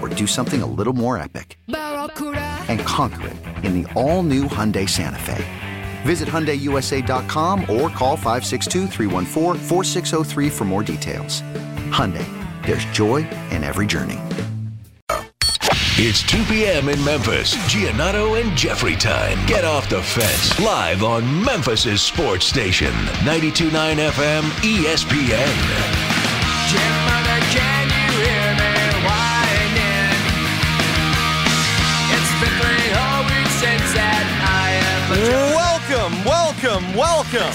[0.00, 1.58] or do something a little more epic?
[1.68, 5.44] And conquer it in the all new Hyundai Santa Fe.
[6.02, 8.88] Visit HyundaiUSA.com or call 562
[10.50, 11.42] for more details.
[11.90, 12.26] Hyundai,
[12.64, 14.18] there's joy in every journey.
[16.02, 16.88] It's 2 p.m.
[16.88, 17.54] in Memphis.
[17.70, 19.44] Giannotto and Jeffrey time.
[19.46, 20.58] Get off the fence.
[20.58, 22.90] Live on Memphis's sports station.
[23.20, 25.80] 92.9 FM ESPN.
[37.00, 37.52] Welcome,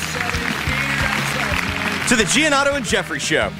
[2.08, 3.52] to the Giannotto and Jeffrey Show.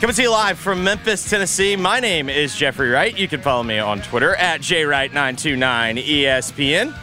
[0.00, 1.74] Coming to you live from Memphis, Tennessee.
[1.74, 3.18] My name is Jeffrey Wright.
[3.18, 6.96] You can follow me on Twitter at jwright929ESPN.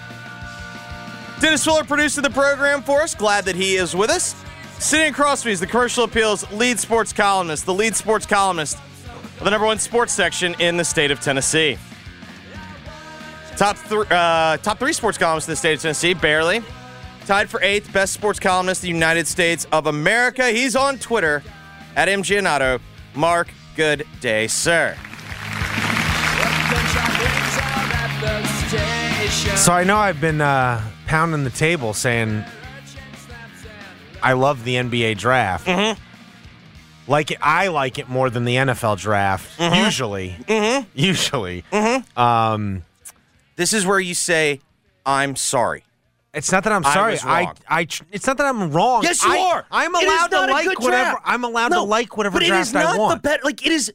[1.42, 3.14] Dennis Fuller producing the program for us.
[3.14, 4.42] Glad that he is with us.
[4.78, 8.78] Sitting across me is the Commercial Appeals lead sports columnist, the lead sports columnist
[9.38, 11.78] of the number one sports section in the state of Tennessee.
[13.58, 16.64] Top, th- uh, top three sports columnists in the state of Tennessee, barely.
[17.30, 20.50] Tied for eighth, best sports columnist in the United States of America.
[20.50, 21.44] He's on Twitter
[21.96, 22.82] at MGiannotto.
[23.14, 24.96] Mark, good day, sir.
[29.58, 32.44] So I know I've been uh, pounding the table saying
[34.24, 35.68] I love the NBA draft.
[35.68, 36.02] Mm-hmm.
[37.12, 39.60] Like it, I like it more than the NFL draft.
[39.60, 39.86] Mm-hmm.
[39.86, 41.64] Usually, usually.
[42.18, 42.86] Um,
[43.56, 44.62] This is where you say,
[45.06, 45.84] I'm sorry.
[46.34, 47.18] It's not that I'm I sorry.
[47.24, 47.54] I.
[47.68, 49.04] I, tr- it's not that I'm wrong.
[49.04, 49.66] Yes, you I, are.
[49.72, 50.90] I'm allowed to like whatever.
[50.90, 51.22] draft.
[51.26, 52.90] I'm allowed No, to like whatever draft I want.
[52.92, 53.14] but it is not I.
[53.16, 53.92] The bet, like it is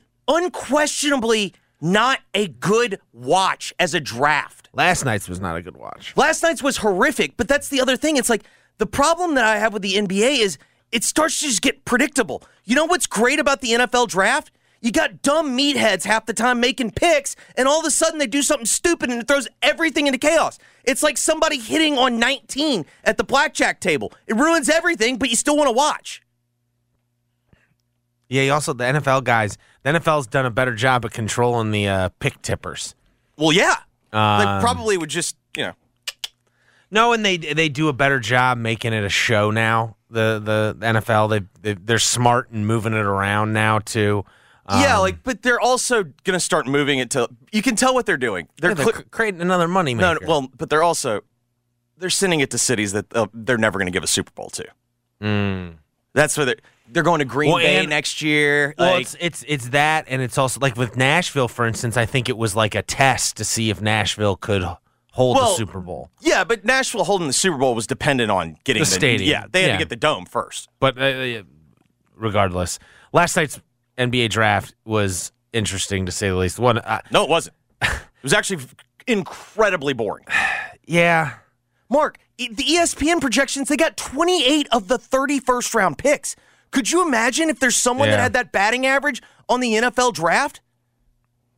[0.58, 4.68] unquestionably not a good watch as a draft.
[4.72, 6.12] Last night's was not a good watch.
[6.16, 8.16] Last night's was horrific, but that's the other thing.
[8.16, 8.42] It's like
[8.78, 10.58] the problem that I have with the NBA is
[10.92, 12.42] it starts to just get predictable.
[12.64, 14.50] You know what's great about the NFL draft?
[14.84, 18.26] You got dumb meatheads half the time making picks, and all of a sudden they
[18.26, 20.58] do something stupid and it throws everything into chaos.
[20.84, 24.12] It's like somebody hitting on 19 at the blackjack table.
[24.26, 26.20] It ruins everything, but you still want to watch.
[28.28, 29.56] Yeah, you also the NFL guys.
[29.84, 32.94] The NFL's done a better job of controlling the uh, pick tippers.
[33.38, 33.76] Well, yeah.
[34.12, 35.72] they Um, probably would just, you know.
[36.90, 39.96] No, and they they do a better job making it a show now.
[40.10, 44.26] The the NFL they, they they're smart and moving it around now too.
[44.70, 47.28] Yeah, Um, like, but they're also going to start moving it to.
[47.52, 48.48] You can tell what they're doing.
[48.60, 50.20] They're, yeah, they're cl- creating another money no, maker.
[50.20, 51.20] no, no, well, but they're also
[51.98, 54.48] they're sending it to cities that uh, they're never going to give a Super Bowl
[54.50, 54.64] to.
[55.22, 55.74] Mm.
[56.12, 56.56] That's where they're
[56.90, 58.74] they're going to Green Well, Bay and- next year.
[58.78, 61.96] Well, like, it's it's it's that, and it's also like with Nashville, for instance.
[61.96, 64.62] I think it was like a test to see if Nashville could
[65.12, 66.10] hold Well, the Super Bowl.
[66.20, 69.30] yeah, but Nashville holding the Super Bowl was dependent on getting The stadium.
[69.30, 69.72] Yeah, they had Yeah.
[69.74, 70.68] to get the dome first.
[70.80, 71.42] But uh,
[72.16, 72.78] regardless,
[73.12, 73.60] last night's
[73.98, 76.58] NBA draft was interesting to say the least.
[76.58, 77.56] One, uh, No, it wasn't.
[77.82, 77.90] it
[78.22, 78.64] was actually
[79.06, 80.24] incredibly boring.
[80.86, 81.34] yeah,
[81.88, 86.34] Mark, the ESPN projections, they got 28 of the 31st round picks.
[86.70, 90.60] Could you imagine if there's someone that had that batting average on the NFL draft?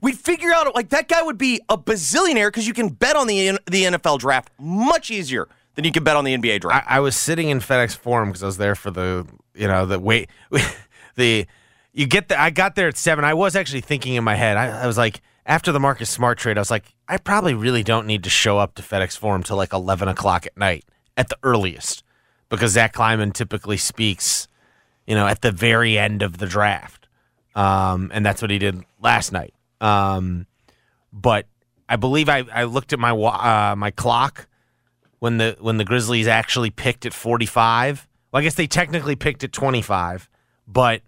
[0.02, 3.26] We'd figure out like that guy would be a bazillionaire because you can bet on
[3.26, 6.86] the the NFL draft much easier than you can bet on the NBA I, draft.
[6.90, 9.98] I was sitting in FedEx Forum because I was there for the, you know, the
[9.98, 10.28] wait,
[11.16, 11.46] the,
[11.96, 13.24] you get the, I got there at seven.
[13.24, 16.36] I was actually thinking in my head, I, I was like, after the Marcus Smart
[16.36, 19.42] trade, I was like, I probably really don't need to show up to FedEx Forum
[19.42, 20.84] till like 11 o'clock at night
[21.16, 22.04] at the earliest
[22.50, 24.46] because Zach Kleiman typically speaks,
[25.06, 27.08] you know, at the very end of the draft,
[27.54, 29.54] um, and that's what he did last night.
[29.80, 30.46] Um,
[31.14, 31.46] but
[31.88, 34.48] I believe I, I looked at my uh, my clock
[35.20, 38.06] when the when the Grizzlies actually picked at 45.
[38.30, 40.28] Well, I guess they technically picked at 25,
[40.68, 41.00] but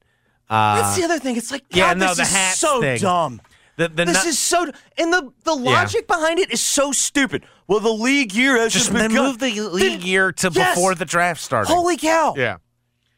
[0.50, 1.36] uh, That's the other thing.
[1.36, 2.98] It's like, yeah, God, no, this the is so thing.
[3.00, 3.40] dumb.
[3.76, 7.44] the, the This nu- is so, and the the logic behind it is so stupid.
[7.66, 9.24] Well, the league year has just just then begun.
[9.26, 10.74] move the league year to Yes!
[10.74, 11.68] before the draft started.
[11.72, 12.34] Holy cow!
[12.36, 12.56] yeah,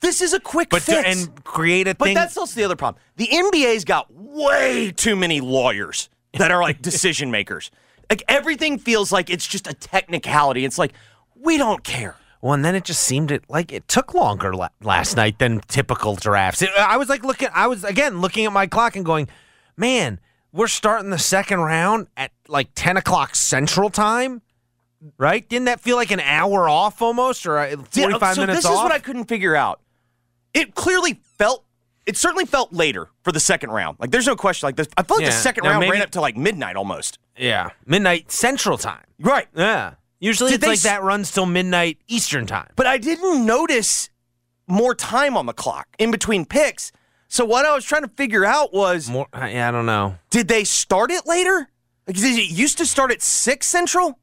[0.00, 1.08] This is a quick but to, fix.
[1.26, 2.14] and create a but thing.
[2.14, 3.00] But that's also the other problem.
[3.16, 7.70] The NBA's got way too many lawyers that are like decision makers.
[8.10, 10.64] Like everything feels like it's just a technicality.
[10.64, 10.92] It's like
[11.36, 12.16] we don't care.
[12.42, 15.60] Well, and then it just seemed it like it took longer la- last night than
[15.68, 16.62] typical drafts.
[16.62, 19.28] It, I was like looking, I was again looking at my clock and going,
[19.76, 20.20] man,
[20.52, 24.40] we're starting the second round at like ten o'clock Central Time,
[25.18, 25.46] right?
[25.48, 28.58] Didn't that feel like an hour off almost, or uh, Yeah, forty five so minutes
[28.60, 28.70] this off?
[28.72, 29.80] This is what I couldn't figure out.
[30.54, 31.64] It clearly felt.
[32.06, 33.98] It certainly felt later for the second round.
[34.00, 34.66] Like there's no question.
[34.66, 36.74] Like this, I felt like the second Now, round maybe- ran up to like midnight
[36.76, 37.18] almost.
[37.36, 39.04] yeah, midnight Central Time.
[39.20, 39.46] Right.
[39.54, 42.68] Yeah, usually Did it's they like s- that runs till midnight Eastern Time.
[42.76, 44.08] But I didn't notice
[44.68, 46.92] more time on the clock in between picks.
[47.28, 50.16] So what I was trying to figure out was, More, yeah, I don't know.
[50.30, 51.68] did they start it later?
[52.06, 54.18] Like, did it used to start at six central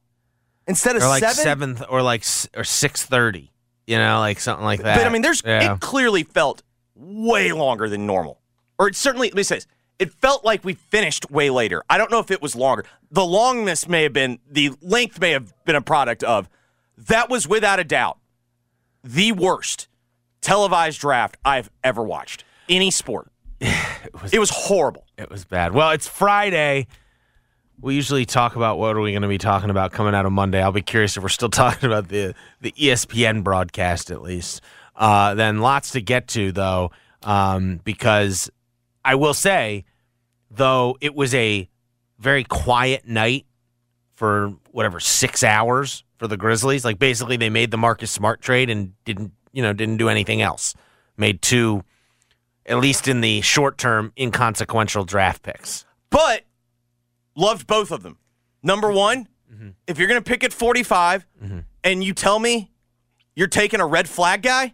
[0.67, 1.35] instead of Or like seven?
[1.43, 3.51] seventh, or like s- or six thirty.
[3.85, 4.97] You know, like something like that.
[4.97, 5.73] But I mean, there's yeah.
[5.75, 6.63] it clearly felt
[6.95, 8.41] way longer than normal,
[8.77, 9.29] or it certainly.
[9.29, 9.67] Let me say this:
[9.99, 11.83] it felt like we finished way later.
[11.89, 12.85] I don't know if it was longer.
[13.11, 16.49] The longness may have been the length may have been a product of
[16.97, 18.17] that was without a doubt
[19.03, 19.87] the worst
[20.41, 23.31] televised draft I've ever watched any sport.
[23.61, 25.05] it, was, horrible.
[25.17, 25.73] It was bad.
[25.73, 26.87] Well, it's Friday.
[27.79, 30.31] We usually talk about what are we going to be talking about coming out of
[30.31, 30.61] Monday.
[30.61, 34.61] I'll be curious if we're still talking about the the ESPN broadcast at least.
[34.95, 36.91] Uh, then lots to get to though,
[37.23, 38.49] um, because
[39.07, 39.85] I will say,
[40.51, 41.69] though it was a
[42.19, 43.45] very quiet night
[44.15, 46.83] for whatever six hours for the Grizzlies.
[46.83, 50.41] Like basically, they made the Marcus Smart trade and didn't you know didn't do anything
[50.41, 50.75] else.
[51.15, 51.85] Made two
[52.65, 55.85] at least in the short term, inconsequential draft picks.
[56.09, 56.43] But
[57.33, 58.17] loved both of them.
[58.61, 58.97] Number mm-hmm.
[58.97, 59.69] one, mm-hmm.
[59.87, 61.59] if you're going to pick at 45 mm-hmm.
[61.85, 62.71] and you tell me
[63.35, 64.73] you're taking a red flag guy,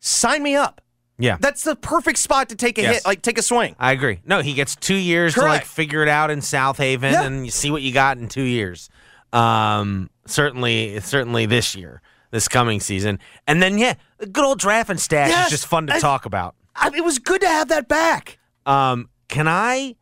[0.00, 0.82] sign me up.
[1.20, 2.94] Yeah, That's the perfect spot to take a Yes.
[2.96, 3.76] hit, like take a swing.
[3.78, 4.20] I agree.
[4.24, 7.22] No, he gets two years to like figure it out in Southaven, Yeah.
[7.24, 8.88] and you see what you got in two years.
[9.32, 14.90] Um, certainly, certainly this year, this coming season, and then yeah, the good old draft
[14.90, 15.46] and stash Yes.
[15.46, 16.54] is just fun to I- talk about.
[16.74, 18.38] I it was good to have that back.
[18.66, 19.96] Um, can I?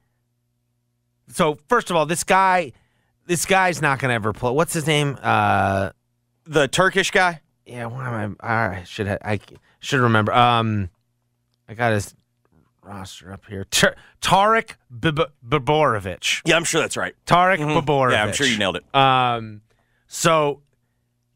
[1.28, 2.72] So first of all, this guy,
[3.26, 4.50] this guy's not going to ever play.
[4.52, 5.18] What's his name?
[5.22, 5.90] Uh,
[6.44, 7.40] The Turkish guy.
[7.66, 8.48] yeah, why am I?
[8.78, 9.40] I should I
[9.80, 10.32] should remember.
[10.32, 10.88] Um,
[11.68, 12.14] I got his
[12.82, 13.64] roster up here.
[13.64, 16.42] Tar- Tarik Biberovic.
[16.46, 17.14] Yeah, I'm sure that's right.
[17.26, 18.12] Tarik Biberovic.
[18.12, 18.94] Yeah, I'm sure you nailed it.
[18.94, 19.60] Um,
[20.06, 20.62] so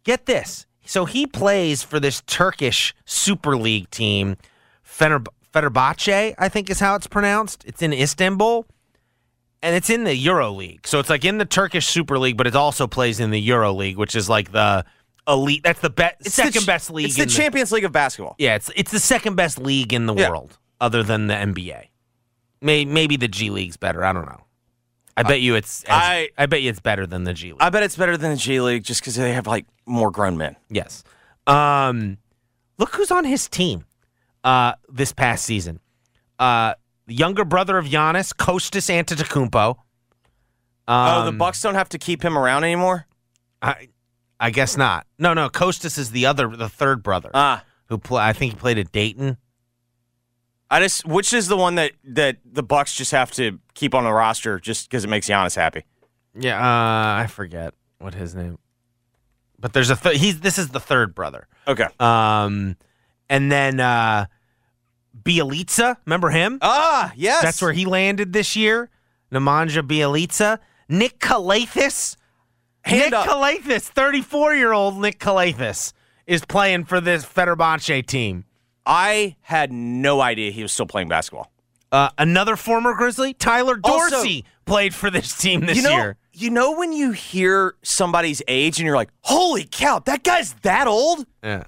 [0.04, 0.66] get this.
[0.84, 4.36] So he plays for this Turkish Super League team,
[4.84, 7.64] Fener- Fenerbahce, I think is how it's pronounced.
[7.66, 8.66] It's in Istanbul,
[9.62, 10.86] and it's in the Euro League.
[10.86, 13.72] So it's like in the Turkish Super League, but it also plays in the Euro
[13.72, 14.84] League, which is like the
[15.28, 15.62] elite.
[15.62, 17.06] That's the best, second the ch- best league.
[17.06, 18.34] It's the Champions League of basketball.
[18.38, 20.30] yeah, it's it's the second best league in the Yeah.
[20.30, 21.88] world, other than the NBA.
[22.60, 24.04] May, maybe the G League's better.
[24.04, 24.40] I don't know.
[25.16, 25.82] I bet you it's.
[25.84, 27.60] As, I I- bet you it's better than the G League.
[27.60, 30.36] I bet it's better than the G League just because they have like more grown
[30.38, 30.56] men.
[30.70, 31.02] Yes.
[31.46, 32.18] Um,
[32.78, 33.84] look who's on his team
[34.44, 35.80] uh, this past season.
[36.38, 36.74] Uh,
[37.06, 39.76] the younger brother of Giannis, Kostas Antetokounmpo.
[40.88, 43.06] oh, the Um, Bucks don't have to keep him around anymore.
[43.60, 43.88] I,
[44.42, 45.06] I guess not.
[45.18, 45.48] No, no.
[45.48, 48.22] Kostas is the other, the third brother Ah, who play.
[48.22, 49.36] I think he played at Dayton.
[50.68, 54.04] I just which is the one that that the Bucks just have to keep on
[54.04, 55.84] the roster just because it makes Giannis happy.
[56.34, 58.58] Yeah, uh, I forget what his name.
[59.60, 61.46] But there's a th- he's this is the third brother.
[61.68, 61.86] Okay.
[62.00, 62.76] Um,
[63.28, 64.26] and then uh,
[65.22, 66.58] Bjelica, remember him?
[66.62, 67.42] Ah, yes.
[67.42, 68.90] That's where he landed this year.
[69.30, 70.58] Nemanja Bjelica.
[70.88, 72.16] Nick Calathes.
[72.84, 73.26] Hand Nick up.
[73.26, 75.92] Calathes, 34 year old Nick Calathes,
[76.26, 78.44] is playing for this Fenerbahce team.
[78.84, 81.50] I had no idea he was still playing basketball.
[81.92, 86.16] Uh, another former Grizzly, Tyler Also- Dorsey, played for this team this you know, year.
[86.32, 90.86] you know when you hear somebody's age and you're like, "Holy cow, that guy's that
[90.86, 91.64] old." Yeah.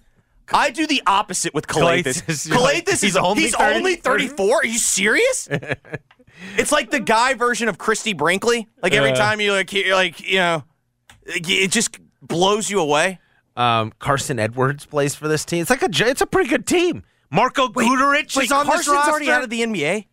[0.52, 2.22] I do the opposite with Calathes.
[2.22, 4.56] Calathes, Calathes he's is only he's 30 only 34.
[4.58, 5.48] Are you serious?
[6.56, 8.66] it's like the guy version of Christie Brinkley.
[8.82, 9.16] Like every Uh.
[9.16, 10.64] time you like, you're like, you know,
[11.26, 13.18] it just blows you away.
[13.56, 15.60] Um, Carson Edwards plays for this team.
[15.62, 17.04] It's like a j- it's a pretty good team.
[17.30, 19.10] Marko Guduric Wait, is on Carson's this roster.
[19.10, 20.06] already out of the NBA.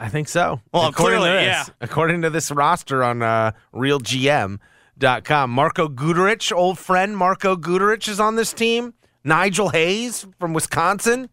[0.00, 0.60] I think so.
[0.72, 1.74] Well, according clearly, to this, yeah.
[1.80, 8.36] According to this roster on uh, RealGM.com, Marko Guduric, old friend Marko Guduric is on
[8.36, 8.94] this team.
[9.22, 11.30] Nigel Hayes from Wisconsin.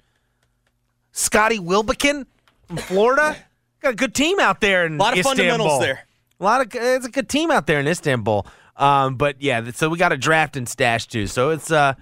[1.11, 2.25] Scotty Wilbekin
[2.67, 3.35] from Florida.
[3.81, 5.45] Got a good team out there in A lot of Istanbul.
[5.45, 5.99] fundamentals there.
[6.39, 8.45] A lot of it's a good team out there in Istanbul.
[8.75, 11.27] Um, but yeah, so we got a draft and stash too.
[11.27, 11.93] So it's uh,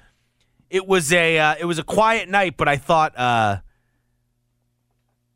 [0.69, 3.57] it was a uh, it was a quiet night, but I thought uh,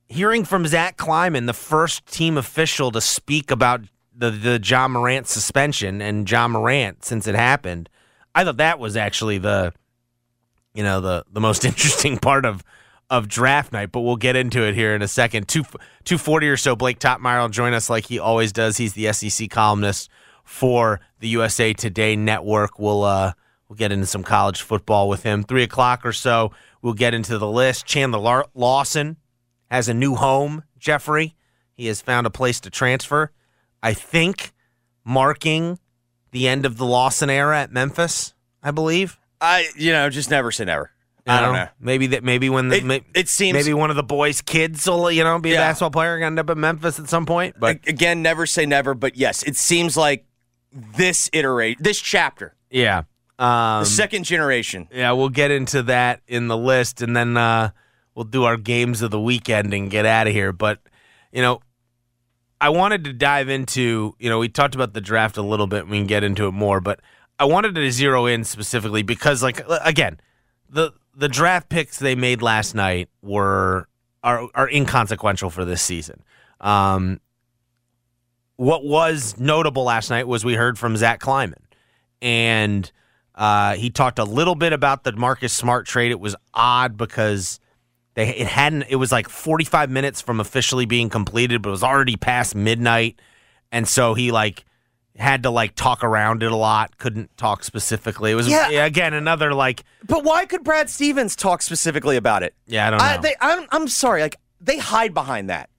[0.08, 3.82] hearing from Zach Kleiman, the first team official to speak about
[4.16, 7.90] the the Ja Morant suspension and Ja Morant since it happened,
[8.36, 9.74] I thought that was actually the
[10.74, 12.64] you know the the most interesting part of
[13.10, 13.92] of draft night.
[13.92, 15.48] But we'll get into it here in a second.
[15.48, 15.64] Two
[16.04, 16.76] two forty or so.
[16.76, 18.78] Blake Toppmeyer will join us like he always does.
[18.78, 20.10] He's the SEC columnist
[20.44, 22.78] for the USA Today network.
[22.80, 23.34] We'll uh
[23.68, 25.44] we'll get into some college football with him.
[25.44, 26.52] Three o'clock or so.
[26.82, 27.86] We'll get into the list.
[27.86, 29.18] Chandler Lawson
[29.72, 30.64] has a new home.
[30.78, 31.36] Jeffrey,
[31.74, 33.32] he has found a place to transfer.
[33.82, 34.52] I think
[35.06, 35.80] marking
[36.32, 38.34] the end of the Lawson era at Memphis.
[38.62, 39.18] I believe.
[39.42, 40.92] I, you know, just never say never.
[41.26, 41.68] I don't know.
[41.80, 42.24] Maybe that.
[42.24, 45.24] Maybe when the It- may- it seems- maybe one of the boys' kids will you
[45.24, 45.60] know be a Yeah.
[45.70, 47.56] basketball player and end up at Memphis at some point.
[47.58, 50.26] But again, never say never, but yes, it seems like
[50.74, 53.04] this iterate, this chapter, yeah,
[53.40, 54.88] um, the second generation.
[54.92, 57.70] yeah, we'll get into that in the list, and then uh,
[58.16, 60.52] we'll do our games of the weekend and get out of here.
[60.52, 60.80] But
[61.32, 61.62] you know,
[62.60, 65.88] I wanted to dive into you know we talked about the draft a little bit.
[65.88, 67.00] We can get into it more, but
[67.40, 70.20] I wanted to zero in specifically because like again,
[70.70, 73.88] the the draft picks they made last night were
[74.24, 76.24] are are inconsequential for this season.
[76.62, 77.20] Um,
[78.58, 81.60] what was notable last night was we heard from Zach Kleiman,
[82.22, 82.92] and
[83.36, 86.12] uh, he talked a little bit about the Marcus Smart trade.
[86.12, 87.60] It was odd because
[88.14, 88.84] they it hadn't.
[88.90, 93.20] It was like 45 minutes from officially being completed, but it was already past midnight,
[93.72, 94.66] and so he like
[95.16, 96.98] had to like talk around it a lot.
[96.98, 98.32] Couldn't talk specifically.
[98.32, 98.70] It was Yeah.
[98.86, 102.56] again another like But why could Brad Stevens talk specifically about it?
[102.66, 103.06] yeah I don't know.
[103.06, 104.22] I, they, I'm, I'm sorry.
[104.22, 105.70] Like they hide behind that.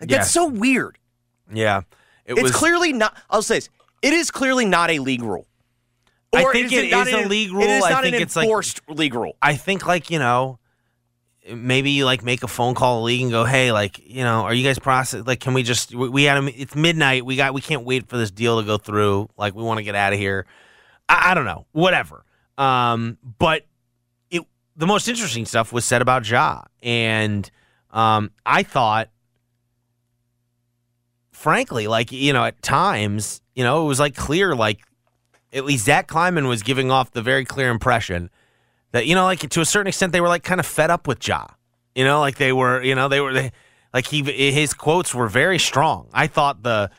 [0.00, 0.18] Like, Yeah.
[0.18, 0.98] That's so weird.
[1.52, 1.80] yeah,
[2.26, 3.16] it It's was clearly not.
[3.30, 3.68] I'll say this.
[4.02, 5.46] It is clearly not a league rule.
[6.34, 7.62] I Or think it not is a league It rule.
[7.62, 9.36] is I think an it's like- enforced league rule.
[9.40, 10.58] I think like you know,
[11.52, 14.22] maybe you like make a phone call to the league and go, hey, like you
[14.24, 15.26] know, are you guys process?
[15.26, 17.24] Like, can we just we, we had a, it's midnight.
[17.24, 19.28] We got we can't wait for this deal to go through.
[19.38, 20.46] Like, we want to get out of here.
[21.08, 22.24] I, I don't know, whatever.
[22.58, 23.64] Um, but
[24.30, 24.42] it
[24.76, 27.48] the most interesting stuff was said about Ja, and
[27.92, 29.08] um, I thought.
[31.36, 34.80] Frankly, like you know, at times, you know, it was like clear, like
[35.52, 38.30] at least Zach Kleiman was giving off the very clear impression
[38.92, 41.06] that you know, like to a certain extent, they were like kind of fed up
[41.06, 41.46] with Ja.
[41.94, 43.52] You know, like they were, you know, they were they,
[43.92, 46.08] like he his quotes were very strong.
[46.14, 46.90] I thought the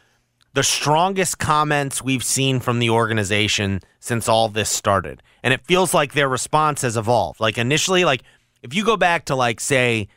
[0.54, 5.96] the strongest comments we've seen from the organization since all this started, and it feels
[5.96, 7.40] like their response has evolved.
[7.40, 8.22] Like initially, like
[8.62, 10.08] if you go back to like say.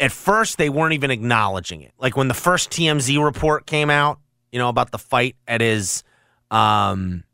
[0.00, 1.92] At first, they weren't even acknowledging it.
[1.98, 4.18] Like when the first TMZ report came out,
[4.52, 6.02] you know, about the fight at his
[6.50, 7.24] um,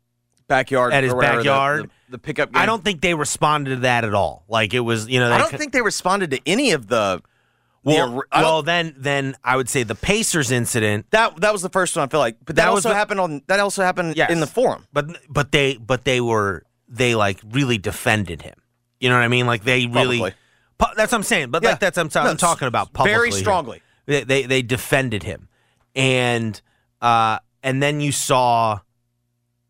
[0.47, 1.83] Backyard At his whatever, the- backyard.
[1.83, 2.51] The, the pickup.
[2.53, 2.61] Game.
[2.61, 4.43] I don't think they responded to that at all.
[4.47, 7.21] Like it was, you know, I don't c- think they responded to any of the.
[7.85, 11.69] Well, the well, then, then I would say the Pacers incident, that that was the
[11.69, 12.05] first one.
[12.05, 13.41] I feel like, but that, That was also the- happened on.
[13.47, 14.31] That also happened Yes.
[14.31, 14.85] in the forum.
[14.93, 18.55] but but they but they were they like really defended him.
[18.99, 19.47] You know what I mean?
[19.47, 20.17] Like they really.
[20.19, 20.33] Publicly.
[20.95, 21.51] That's what I'm saying.
[21.51, 21.71] But Yeah.
[21.71, 23.81] like that's I'm, I'm talking about publicly very strongly.
[24.05, 25.47] They, they they defended him,
[25.95, 26.59] and
[27.01, 28.79] uh, and then you saw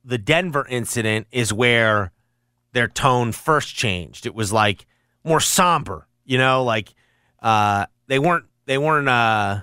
[0.03, 2.11] the Denver incident is where
[2.73, 4.25] their tone first changed.
[4.25, 4.85] It was like
[5.23, 6.93] more somber, you know, like
[7.41, 9.61] uh, they weren't they weren't uh,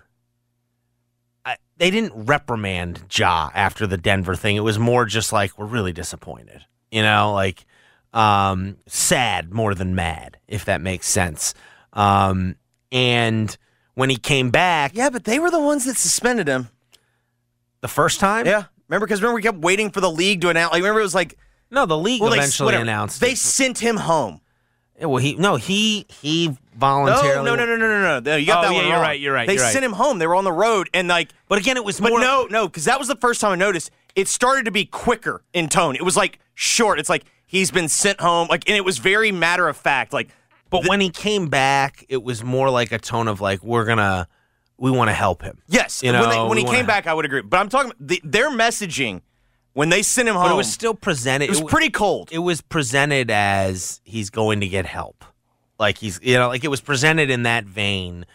[1.44, 4.56] I, they didn't reprimand Ja after the Denver thing.
[4.56, 7.66] It was more just like we're really disappointed, you know, like
[8.12, 11.54] um, sad more than mad, if that makes sense.
[11.92, 12.56] Um,
[12.92, 13.56] and
[13.94, 16.68] when he came back Yeah, but they were the ones that suspended him.
[17.80, 19.06] the first time, Yeah, remember?
[19.06, 20.72] Because remember, we kept waiting for the league to announce.
[20.72, 21.36] Like, remember, it was like
[21.72, 22.82] no, the league well, they- eventually whatever.
[22.82, 23.38] announced they it.
[23.38, 24.40] sent him home.
[24.98, 27.44] Yeah, well, he no, he he voluntarily.
[27.44, 28.36] no, no, no, no, no, no, no.
[28.36, 29.72] You got Oh, that yeah, one you're right, you're right, They you're right.
[29.72, 30.18] sent him home.
[30.18, 32.20] They were on the road, and like, But again, it was but more.
[32.20, 33.90] no, no, because that was the first time I noticed.
[34.16, 35.94] It started to be quicker in tone.
[35.94, 36.98] It was like short.
[36.98, 40.12] It's like he's been sent home, like, and it was very matter of fact.
[40.12, 40.28] Like,
[40.70, 44.28] But when he came back, it was more like a tone of like we're gonna,
[44.78, 45.58] we want to help him.
[45.68, 47.42] yes, You when, they- know, when he came wanna- back, I would agree.
[47.42, 49.22] But I'm talking the, their messaging
[49.72, 51.44] When they sent him home, But it was still presented.
[51.46, 52.28] it was it pretty cold.
[52.32, 55.24] It was presented as he's going to get help.
[55.78, 58.26] Like he's, you know, like it was presented in that vein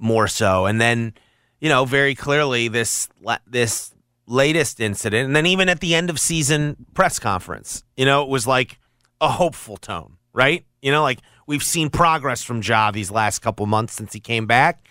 [0.00, 0.66] more so.
[0.66, 1.14] And then,
[1.60, 3.08] you know, very clearly this
[3.46, 3.91] this
[4.26, 8.28] latest incident, and then even at the end of season press conference, you know, it
[8.28, 8.78] was like
[9.20, 10.64] a hopeful tone, right?
[10.80, 14.46] You know, like we've seen progress from Ja these last couple months since he came
[14.46, 14.86] back,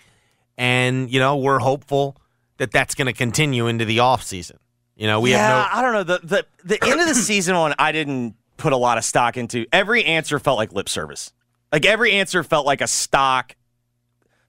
[0.56, 2.16] and you know we're hopeful
[2.58, 4.58] that that's going to continue into the off season.
[4.96, 5.78] You know, we yeah, have no.
[5.78, 6.16] I don't know.
[6.18, 9.36] The, the the end of the season one, I didn't put a lot of stock
[9.36, 9.66] into.
[9.72, 11.32] Every answer felt like lip service.
[11.72, 13.56] Like every answer felt like a stock.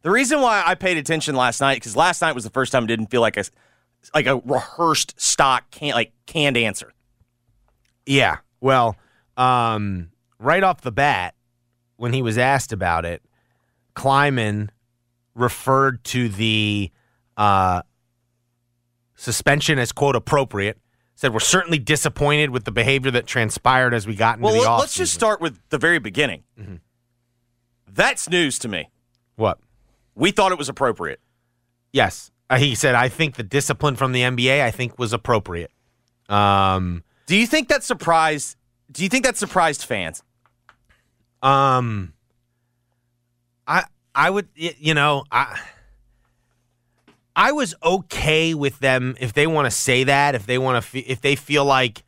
[0.01, 2.83] The reason why I paid attention last night because last night was the first time
[2.83, 3.45] it didn't feel like a
[4.13, 6.91] like a rehearsed stock can like canned answer.
[8.05, 8.37] Yeah.
[8.61, 8.95] Well,
[9.37, 11.35] um, right off the bat,
[11.97, 13.21] when he was asked about it,
[13.95, 14.71] Kleiman
[15.35, 16.91] referred to the
[17.37, 17.81] uh,
[19.15, 20.77] suspension as quote appropriate.
[21.15, 24.59] Said we're certainly disappointed with the behavior that transpired as we got into Well, the
[24.61, 24.79] let- off.
[24.81, 26.43] let's just start with the very beginning.
[27.87, 28.89] That's news to me.
[29.35, 29.59] what?
[30.15, 31.19] We thought it was appropriate.
[31.91, 32.95] Yes, uh, he said.
[32.95, 35.71] I think the discipline from the NBA, I think, was appropriate.
[36.29, 38.57] Um, Do you think that surprised?
[38.91, 40.23] Do you think that surprised fans?
[41.41, 42.13] Um,
[43.67, 43.83] I
[44.15, 45.59] I would you know I
[47.35, 50.99] I was okay with them if they want to say that if they want to
[50.99, 52.03] if they feel like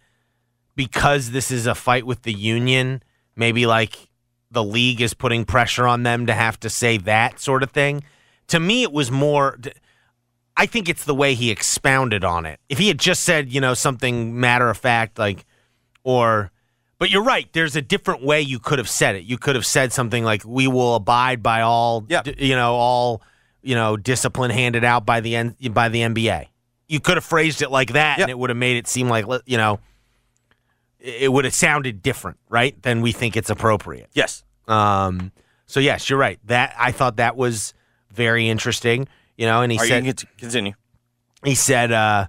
[0.75, 3.03] because this is a fight with the union
[3.35, 4.09] maybe like
[4.51, 8.03] the league is putting pressure on them to have to say that sort of thing.
[8.47, 9.59] To me, it was more.
[10.57, 12.59] I think it's the way he expounded on it.
[12.69, 15.45] If he had just said, you know, something matter of fact, like,
[16.03, 16.51] or,
[16.97, 17.47] but you're right.
[17.51, 19.23] There's a different way you could have said it.
[19.25, 23.21] You could have said something like, "We will abide by all, d- you know, all,
[23.61, 26.45] you know, discipline handed out by the N- by the NBA."
[26.87, 28.23] You could have phrased it like that, Yeah.
[28.25, 29.79] and it would have made it seem like, you know,
[30.99, 32.81] it would have sounded different, right?
[32.81, 34.09] Than we think it's appropriate.
[34.13, 34.43] Yes.
[34.67, 35.31] Um,
[35.65, 36.39] so yes, you're right.
[36.45, 37.73] That I thought that was
[38.11, 39.07] very interesting.
[39.37, 40.73] You know, and he Are said you can continue?
[41.43, 42.27] he said uh,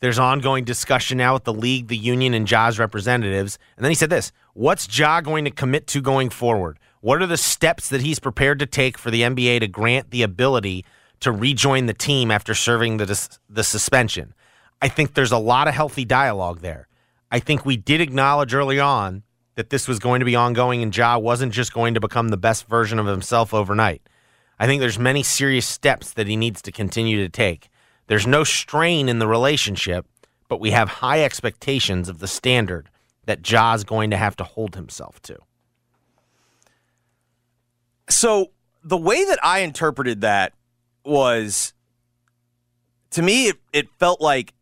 [0.00, 3.58] there's ongoing discussion now with the league, the union, and Ja's representatives.
[3.76, 6.78] And then he said this: What's Ja going to commit to going forward?
[7.00, 10.22] What are the steps that he's prepared to take for the NBA to grant the
[10.22, 10.84] ability
[11.20, 14.34] to rejoin the team after serving the dis- the suspension?
[14.82, 16.88] I think there's a lot of healthy dialogue there.
[17.30, 19.22] I think we did acknowledge early on
[19.56, 22.36] that this was going to be ongoing and Ja wasn't just going to become the
[22.36, 24.02] best version of himself overnight.
[24.58, 27.68] I think there's many serious steps that he needs to continue to take.
[28.06, 30.06] There's no strain in the relationship,
[30.48, 32.88] but we have high expectations of the standard
[33.26, 35.38] that Ja's going to have to hold himself to.
[38.08, 40.52] So the way that I interpreted that
[41.04, 41.74] was
[43.10, 44.54] to me it, it felt like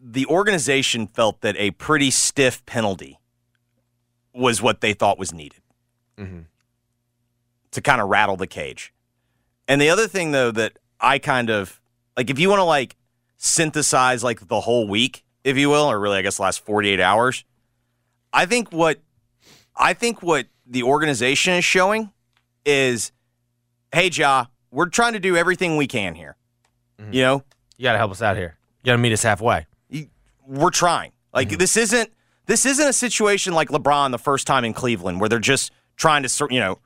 [0.00, 3.18] the organization felt that a pretty stiff penalty
[4.32, 5.60] was what they thought was needed
[6.16, 6.40] mm-hmm.
[7.72, 8.92] to kind of rattle the cage.
[9.70, 11.80] And the other thing though that I kind of
[12.16, 12.96] like if you want to like
[13.36, 16.98] synthesize like the whole week, if you will, or really I guess the last 48
[16.98, 17.44] hours,
[18.32, 18.98] I think what
[19.76, 22.10] I think what the organization is showing
[22.66, 23.12] is,
[23.94, 26.36] hey, Ja, we're trying to do everything we can here.
[26.98, 27.12] Mm-hmm.
[27.12, 27.44] You know,
[27.78, 28.58] You got to help us out here.
[28.82, 29.66] You got to meet us halfway.
[29.88, 30.08] You-
[30.48, 31.12] we're trying.
[31.32, 31.58] Like mm-hmm.
[31.58, 32.10] this isn't
[32.46, 36.24] this isn't a situation like LeBron the first time in Cleveland where they're just trying
[36.24, 36.80] to, you know,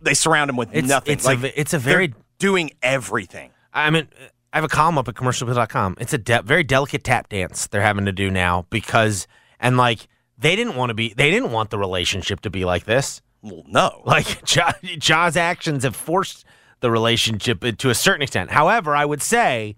[0.00, 1.12] they surround him with It's- nothing.
[1.14, 3.50] it's a like ve- it's a very- doing everything.
[3.72, 4.08] I mean,
[4.52, 5.96] I have a column up at commercialappeal.com.
[6.00, 9.26] It's a de- very delicate tap dance they're having to do now because,
[9.58, 10.06] and like,
[10.38, 13.20] they didn't want to be, they didn't want the relationship to be like this.
[13.42, 16.44] Well, no, Like, ja, Ja's actions have forced
[16.80, 18.50] the relationship uh, to a certain extent.
[18.50, 19.76] However, I would say,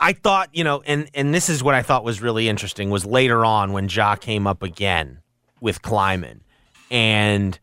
[0.00, 3.04] I thought, you know, and and this is what I thought was really interesting was
[3.04, 5.20] later on when Ja came up again
[5.60, 6.42] with Kleiman,
[6.90, 7.58] and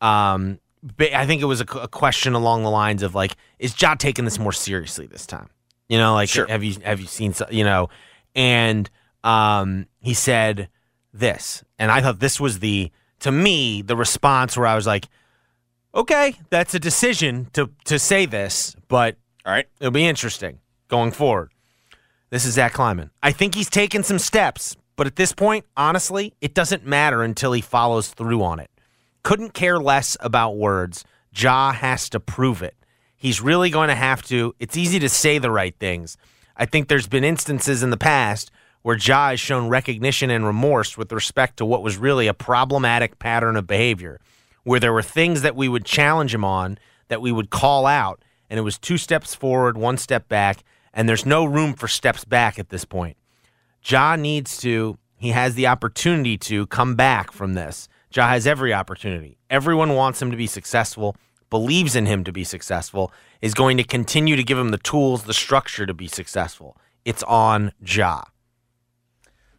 [0.00, 0.58] um,
[1.00, 4.24] I think it was a, a question along the lines of like, is Ja taking
[4.24, 5.50] this more seriously this time?
[5.88, 6.46] You know, like Sure.
[6.46, 7.88] have you have you seen you know,
[8.34, 8.88] and
[9.24, 10.68] um, he said
[11.12, 15.08] this, and I thought this was the to me the response where I was like,
[15.94, 19.66] okay, that's a decision to to say this, but all right.
[19.80, 21.50] it'll be interesting going forward.
[22.30, 23.10] This is Zach Kleiman.
[23.22, 27.52] I think he's taken some steps, but at this point, honestly, it doesn't matter until
[27.52, 28.68] he follows through on it.
[29.22, 31.04] Couldn't care less about words.
[31.32, 32.74] Ja has to prove it.
[33.16, 34.56] He's really going to have to.
[34.58, 36.16] It's easy to say the right things.
[36.56, 38.50] I think there's been instances in the past
[38.82, 43.20] where Ja has shown recognition and remorse with respect to what was really a problematic
[43.20, 44.18] pattern of behavior,
[44.64, 48.20] where there were things that we would challenge him on, that we would call out,
[48.50, 52.24] and it was two steps forward, one step back, and there's no room for steps
[52.24, 53.16] back at this point.
[53.82, 57.88] Ja needs to, he has the opportunity to come back from this.
[58.12, 59.38] Ja has every opportunity.
[59.50, 61.16] Everyone wants him to be successful,
[61.50, 65.24] believes in him to be successful, is going to continue to give him the tools,
[65.24, 66.76] the structure to be successful.
[67.04, 68.22] It's on Ja.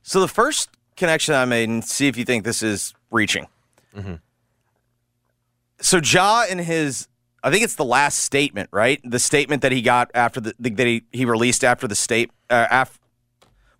[0.04, 3.48] So the first connection I made, and see if you think this is reaching.
[5.82, 7.08] So Ja in his,
[7.44, 9.00] I think it's the last statement, right?
[9.04, 12.68] The statement that he got after the that he, he released after the state, uh,
[12.70, 12.99] af,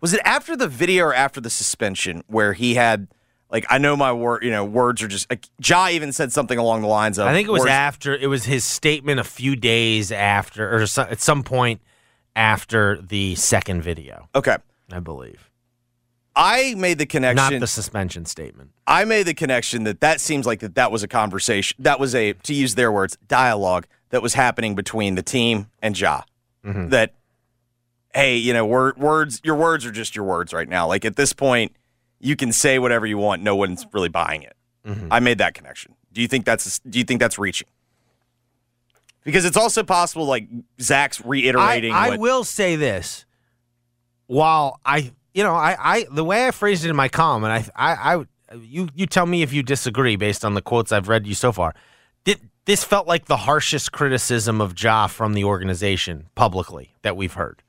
[0.00, 3.08] was it after the video or after the suspension where he had
[3.50, 6.58] like I know my word, you know, words are just like Ja even said something
[6.58, 9.24] along the lines of I think it was words- after, it was his statement a
[9.24, 11.80] few days after, or so, at some point
[12.36, 14.56] after the second video, okay.
[14.92, 15.50] I believe.
[16.34, 17.54] I made the connection.
[17.54, 18.70] Not the suspension statement.
[18.86, 21.76] I made the connection that that seems like that that was a conversation.
[21.80, 25.98] That was a, to use their words, dialogue that was happening between the team and
[25.98, 26.22] Ja.
[26.64, 26.88] Mm-hmm.
[26.90, 27.14] That,
[28.14, 30.86] hey, you know, word, words, your words are just your words right now.
[30.86, 31.74] Like at this point,
[32.18, 33.42] you can say whatever you want.
[33.42, 34.56] No one's really buying it.
[34.86, 35.08] Mm-hmm.
[35.10, 35.94] I made that connection.
[36.12, 37.68] Do you think that's do you think that's reaching?
[39.22, 40.48] Because it's also possible, like
[40.80, 41.92] Zach's reiterating.
[41.92, 43.26] I, I what, will say this.
[44.26, 47.52] While I, you know, I, I, the way I phrased it in my column, and
[47.52, 48.24] I, I, I,
[48.56, 51.52] you, you tell me if you disagree based on the quotes I've read you so
[51.52, 51.74] far.
[52.24, 57.34] Did this felt like the harshest criticism of Ja from the organization publicly that we've
[57.34, 57.62] heard?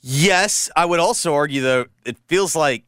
[0.00, 1.86] Yes, I would also argue though.
[2.04, 2.84] It feels like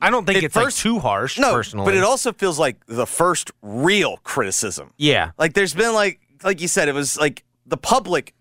[0.00, 1.38] I don't think It it's first- like too harsh.
[1.38, 4.92] no, personally, but it also feels like the first real criticism.
[4.96, 8.34] yeah, Like there's been like like you said, it was like the public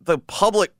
[0.00, 0.72] the public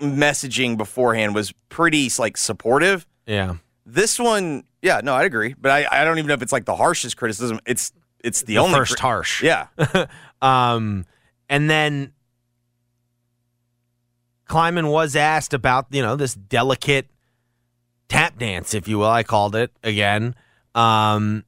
[0.00, 3.06] messaging beforehand was pretty like supportive.
[3.26, 3.56] yeah.
[3.88, 5.54] This one, yeah, no, I'd agree.
[5.56, 7.60] But I, I don't even know if it's like the harshest criticism.
[7.66, 7.92] It's
[8.24, 9.42] it's the, The only first harsh.
[9.42, 9.68] Yeah.
[10.42, 11.06] Um,
[11.48, 12.12] and then
[14.46, 17.08] Kleiman was asked about, you know, this delicate
[18.08, 20.34] tap dance, if you will, I called it again,
[20.74, 21.44] um,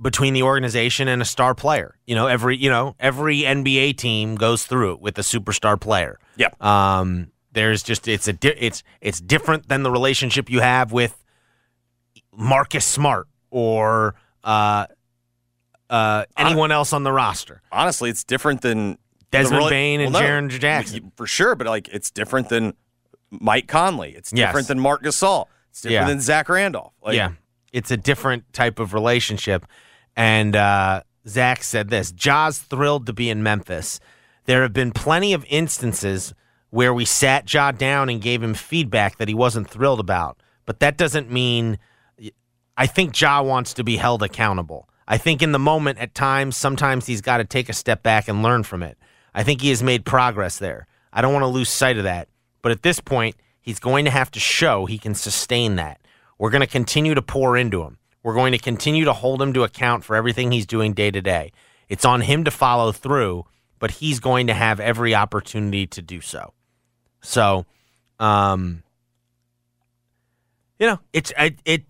[0.00, 1.96] between the organization and a star player.
[2.06, 6.18] You know, every you know every NBA team goes through it with a superstar player.
[6.36, 6.62] Yep.
[6.62, 11.22] Um, there's just it's a di- it's it's different than the relationship you have with
[12.32, 14.86] Marcus Smart or uh,
[15.88, 17.62] uh, anyone else on the roster.
[17.72, 18.98] Honestly, it's different than
[19.30, 21.12] Desmond rela- Bane and Well, no, Jaren Jackson.
[21.16, 22.74] For sure, but like it's different than
[23.30, 24.10] Mike Conley.
[24.16, 24.48] It's Yes.
[24.48, 25.46] different than Marc Gasol.
[25.70, 26.06] It's different Yeah.
[26.08, 26.92] than Zach Randolph.
[27.02, 27.30] Like, yeah,
[27.72, 29.66] it's a different type of relationship.
[30.16, 34.00] And uh, Zach said this: "Ja's thrilled to be in Memphis.
[34.46, 36.34] There have been plenty of instances
[36.70, 40.80] where we sat Ja down and gave him feedback that he wasn't thrilled about, but
[40.80, 41.78] that doesn't mean.
[42.76, 44.88] I think Ja wants to be held accountable.
[45.06, 48.26] I think in the moment, at times, sometimes he's got to take a step back
[48.26, 48.96] and learn from it.
[49.34, 50.86] I think he has made progress there.
[51.12, 52.28] I don't want to lose sight of that.
[52.62, 56.00] But at this point, he's going to have to show he can sustain that.
[56.38, 57.98] We're going to continue to pour into him.
[58.22, 61.20] We're going to continue to hold him to account for everything he's doing day to
[61.20, 61.52] day.
[61.88, 63.46] It's on him to follow through,
[63.78, 66.52] but he's going to have every opportunity to do so.
[67.22, 67.66] So,
[68.18, 68.82] um,
[70.78, 71.84] you know, it's I, it.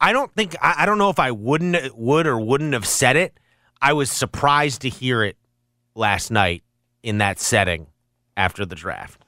[0.00, 3.16] I don't think I, I don't know if I wouldn't would or wouldn't have said
[3.16, 3.38] it.
[3.80, 5.36] I was surprised to hear it
[5.94, 6.62] last night
[7.02, 7.86] in that setting
[8.36, 9.24] after the draft.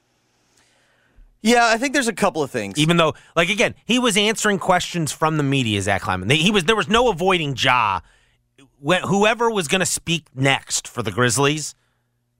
[1.41, 2.77] Yeah, I think there's a couple of things.
[2.77, 5.81] Even though, like again, he was answering questions from the media.
[5.81, 6.29] Zach Kleiman.
[6.29, 8.01] He was there was no avoiding Ja.
[8.83, 11.75] Whoever was going to speak next for the Grizzlies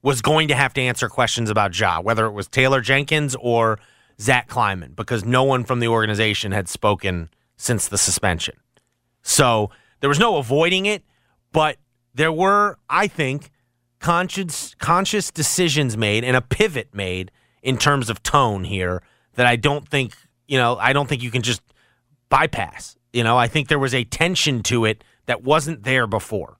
[0.02, 3.78] was going to have to answer questions about Ja, whether it was Taylor Jenkins or
[4.20, 8.56] Zach Kleiman, because no one from the organization had spoken since the suspension.
[9.22, 11.04] So there was no avoiding it,
[11.52, 11.76] but
[12.14, 13.50] there were, I think,
[14.02, 17.30] conscious conscious decisions made and a pivot made
[17.62, 19.02] in terms of tone here
[19.34, 20.14] that I don't think
[20.46, 21.62] you know I don't think you can just
[22.28, 22.96] bypass.
[23.12, 26.56] You know, I think there was a tension to it that wasn't there before.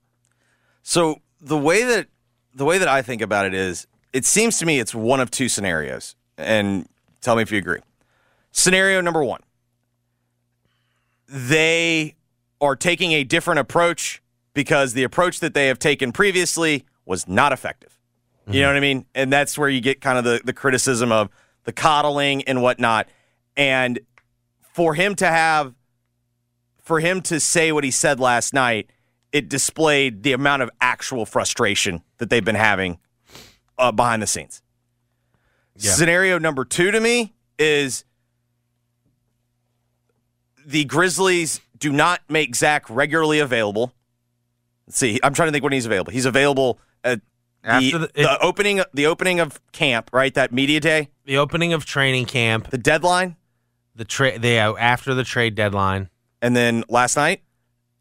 [0.83, 2.07] So the way that
[2.53, 5.29] the way that I think about it is, it seems to me it's one of
[5.29, 6.87] two scenarios, and
[7.21, 7.79] tell me if you agree.
[8.51, 9.41] Scenario number one:
[11.27, 12.15] they
[12.61, 14.21] are taking a different approach
[14.53, 17.99] because the approach that they have taken previously was not effective.
[18.45, 19.05] You know what I mean?
[19.15, 21.29] And that's where you get kind of the, the criticism of
[21.63, 23.07] the coddling and whatnot.
[23.55, 23.99] And
[24.73, 25.73] for him to have,
[26.81, 28.89] for him to say what he said last night,
[29.31, 32.99] it displayed the amount of actual frustration that they've been having
[33.77, 34.61] uh, behind the scenes.
[35.77, 38.03] Scenario number two to me is
[40.65, 43.93] the Grizzlies do not make Zach regularly available.
[44.87, 45.19] Let's see.
[45.23, 46.11] I'm trying to think when he's available.
[46.11, 47.21] He's available at
[47.63, 50.33] After the, the- it- opening the opening of camp, right?
[50.33, 53.37] That media day, The opening of training camp, the deadline,
[53.95, 56.09] the trade, the uh, after the trade deadline,
[56.41, 57.41] and then last night.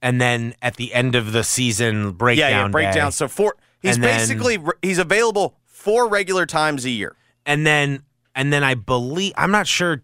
[0.05, 2.51] and then at the end of the season breakdown.
[2.51, 3.09] yeah, yeah, breakdown.
[3.09, 3.11] day.
[3.13, 3.55] So four.
[3.81, 7.15] He's And then- basically he's available four regular times a year.
[7.47, 8.03] and then
[8.35, 10.03] and then I believe I'm not sure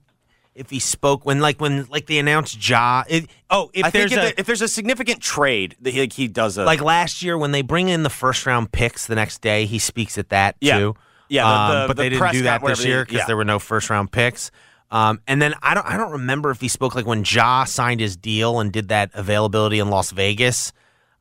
[0.58, 3.04] if he spoke when like when like they announced Ja.
[3.08, 5.92] It, oh, if I think there's if, a there- if there's a significant trade that
[5.94, 8.72] he, like he does a like last year when they bring in the first round
[8.72, 10.78] picks the next day, he speaks at that Yeah.
[10.78, 10.96] too.
[11.28, 13.24] Yeah, the- Um, the- but the they didn't do that this year because yeah.
[13.26, 14.50] there were no first round picks.
[14.90, 18.00] Um, and then I don't I don't remember if he spoke like when Ja signed
[18.00, 20.72] his deal and did that availability in Las Vegas.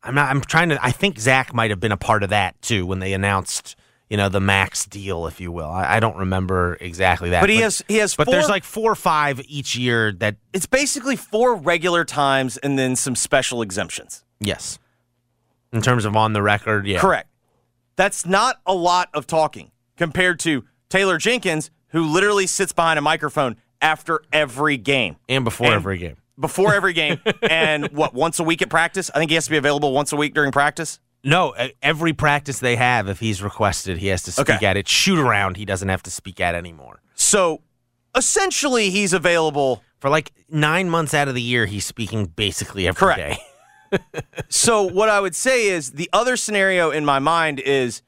[0.04, 0.30] I'm not.
[0.30, 0.80] I'm trying to.
[0.82, 3.76] I think Zach might have been a part of that too when they announced
[4.10, 5.70] you know the max deal, if you will.
[5.70, 7.42] I, I don't remember exactly that.
[7.42, 10.66] But he has- he has But there's like four or five each year that It's
[10.66, 14.24] basically four regular times and then some special exemptions.
[14.40, 14.80] yes,
[15.74, 17.30] in terms of on the record, yeah, Correct.
[17.98, 23.02] That's not a lot of talking compared to Taylor Jenkins, who literally sits behind a
[23.02, 25.18] microphone after every game.
[25.28, 26.18] and before And- every game.
[26.40, 29.10] Before every game, and what, once a week at practice?
[29.16, 31.00] I think he has to be available once a week during practice.
[31.28, 34.66] No, every practice they have, if he's requested, he has to speak Okay.
[34.66, 34.88] at it.
[34.88, 37.02] Shoot around, he doesn't have to speak at anymore.
[37.16, 37.62] So
[38.16, 39.84] essentially, he's available.
[40.00, 43.38] For like nine months out of the year, he's speaking basically every day.
[43.38, 43.44] Correct.
[44.50, 48.02] So what I would say is the other scenario in my mind is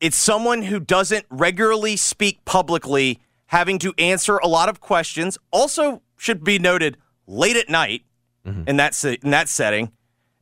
[0.00, 5.36] it's someone who doesn't regularly speak publicly, having to answer a lot of questions.
[5.50, 6.96] Also, should be noted
[7.26, 8.02] late at night
[8.46, 8.62] mm-hmm.
[8.66, 9.92] in that se- in that setting.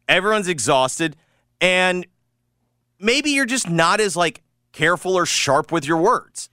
[0.08, 1.16] Everyone's exhausted,
[1.60, 2.06] and
[2.98, 4.42] maybe you're just not as like
[4.72, 6.50] careful or sharp with your words.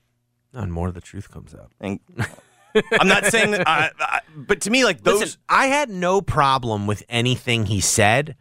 [0.52, 1.72] And more of the truth comes out.
[1.80, 2.00] And
[3.00, 5.20] I'm not saying that, I, I, but to me, like those.
[5.20, 8.36] Listen, I had no problem with anything he said.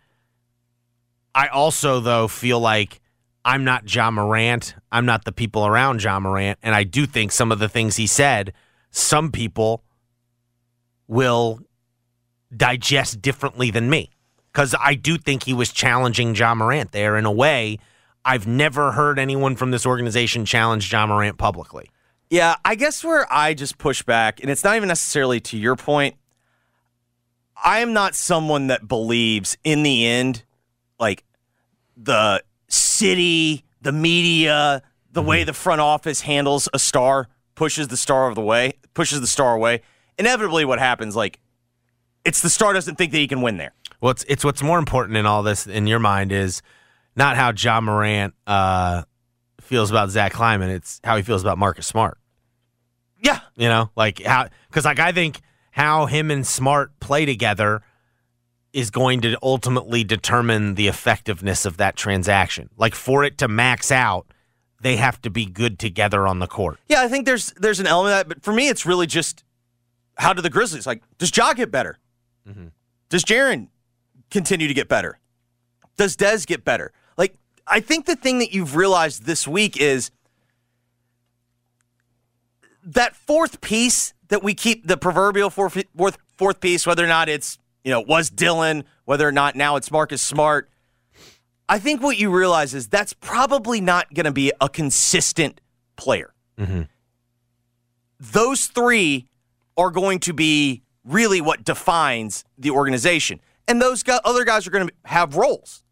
[1.36, 2.99] I also, though, feel like
[3.45, 4.75] I'm not Ja Morant.
[4.91, 6.58] I'm not the people around Ja Morant.
[6.63, 8.53] And I do think some of the things he said,
[8.91, 9.84] some people
[11.08, 11.60] will
[12.56, 14.12] digest differently than me.
[14.58, 17.78] Because I do think he was challenging Ja Morant there in a way
[18.26, 21.91] I've never heard anyone from this organization challenge Ja Morant publicly.
[22.32, 25.76] Yeah, I guess where I just push back, and it's not even necessarily to your
[25.76, 26.15] point.
[27.63, 30.43] I am not someone that believes in the end,
[31.00, 31.24] like
[31.96, 35.46] the city, the media, the way mm-hmm.
[35.46, 39.54] the front office handles a star pushes the star of the way, pushes the star
[39.54, 39.82] away.
[40.17, 41.39] Inevitably, what happens, like,
[42.26, 43.74] it's the star doesn't think that he can win there.
[44.02, 46.62] Well, it's, it's what's more important in all this in your mind is
[47.16, 49.04] not how Ja Morant uh,
[49.62, 50.70] feels about Zach Kleiman.
[50.70, 52.18] It's how he feels about Marcus Smart.
[53.24, 57.82] Yeah, You know, like how because like I think how him and Smart play together
[58.74, 62.70] is going to ultimately determine the effectiveness of that transaction.
[62.78, 64.28] Like for it to max out,
[64.82, 66.78] they have to be good together on the court.
[66.88, 67.02] yeah.
[67.02, 69.44] I think there's there's an element of that, but for me, it's really just
[70.20, 71.02] how do the Grizzlies like?
[71.18, 71.98] Does Ja get better?
[73.10, 73.70] Does Jaren
[74.30, 75.20] continue to get better?
[75.98, 76.92] Does Dez get better?
[77.18, 80.12] Like, I think the thing that you've realized this week is
[82.84, 87.30] that fourth piece that we keep the proverbial fourth, fourth, fourth piece, whether or not
[87.30, 90.70] it's, you know, was Dylan, whether or not now it's Marcus Smart.
[91.70, 95.60] I think what you realize is that's probably not going to be a consistent
[95.98, 96.34] player.
[96.58, 96.84] Mm-hmm.
[98.20, 99.28] Those three
[99.76, 103.40] are going to be really what defines the organization.
[103.67, 105.84] And those other guys are going to have roles.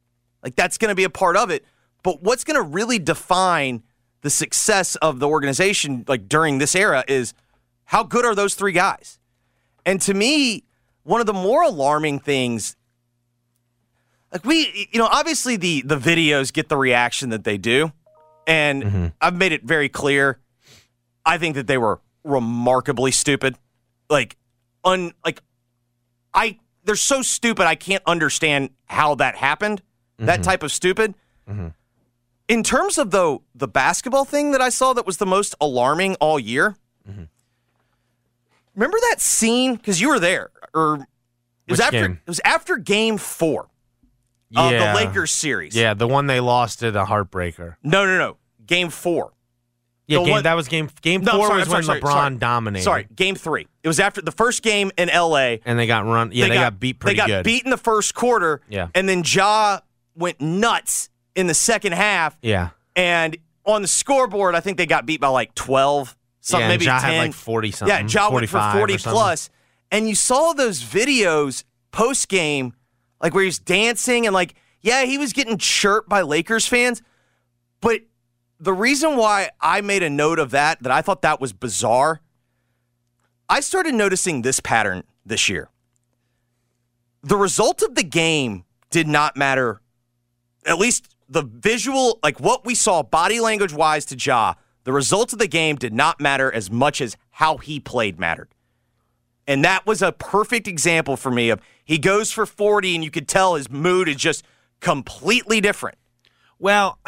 [0.43, 1.65] Like that's going to be a part of it.
[2.03, 3.83] But what's going to really define
[4.21, 7.33] the success of the organization like during this era is
[7.85, 9.19] how good are those three guys?
[9.85, 10.63] And to me,
[11.03, 12.75] one of the more alarming things
[14.31, 17.91] like we you know, obviously the the videos get the reaction that they do.
[18.47, 19.05] And mm-hmm.
[19.21, 20.39] I've made it very clear
[21.25, 23.57] I think that they were remarkably stupid.
[24.09, 24.37] Like
[24.83, 25.41] un like
[26.33, 29.81] I they're so stupid I can't understand how that happened.
[30.17, 30.43] That mm-hmm.
[30.43, 31.15] type of stupid.
[31.49, 31.67] Mm-hmm.
[32.47, 36.15] In terms of though the basketball thing that I saw that was the most alarming
[36.15, 36.77] all year.
[37.09, 37.23] Mm-hmm.
[38.75, 41.07] Remember that scene cuz you were there or
[41.67, 42.21] it was Which after game?
[42.25, 43.67] it was after game 4
[44.55, 45.75] of the Lakers series.
[45.75, 47.75] Yeah, the one they lost at a heartbreaker.
[47.83, 48.37] No, no, no.
[48.65, 49.31] Game 4.
[50.07, 52.11] Yeah, game, one- that was game game No, four sorry, was I'm when sorry, LeBron
[52.11, 52.83] sorry, dominated.
[52.83, 53.67] Sorry, game 3.
[53.83, 55.57] It was after the first game in LA.
[55.65, 57.43] And they got run yeah, they, got, beat pretty They got good.
[57.43, 58.61] beat in the first quarter.
[58.69, 58.89] Yeah.
[58.93, 59.79] And then Ja
[60.15, 62.37] went nuts in the second half.
[62.41, 62.69] Yeah.
[62.95, 66.85] And on the scoreboard, I think they got beat by like 12, something Yeah, maybe
[66.85, 67.11] Ja 10.
[67.13, 69.49] had like 40 Yeah, something, Ja went for 40 plus.
[69.91, 72.73] And you saw those videos post game,
[73.21, 77.01] like where he's dancing and like, yeah, he was getting chirped by Lakers fans.
[77.81, 78.01] But
[78.59, 82.21] the reason why I made a note of that, that I thought that was bizarre,
[83.49, 85.69] I started noticing this pattern this year.
[87.23, 89.81] The result of the game did not matter,
[90.65, 95.33] at least the visual, like what we saw body language wise to Ja, the results
[95.33, 98.49] of the game did not matter as much as how he played mattered.
[99.47, 103.11] And that was a perfect example for me of he goes for 40 and you
[103.11, 104.43] could tell his mood is just
[104.79, 105.97] completely different.
[106.57, 106.99] Well,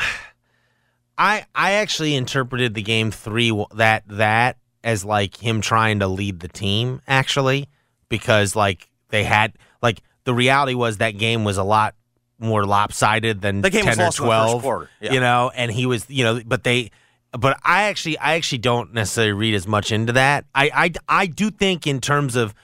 [1.17, 6.39] I I actually interpreted the game three that that as like him trying to lead
[6.39, 7.67] the team actually
[8.10, 11.95] because like they had like the reality was that game was a lot
[12.39, 14.88] more lopsided than The game was ten or lost in the first twelve.
[15.01, 15.13] yeah.
[15.13, 16.91] You know, and he was you know, but they.
[17.38, 20.45] But I actually, I actually don't necessarily read as much into that.
[20.56, 20.91] I, I,
[21.23, 22.56] I do think in terms of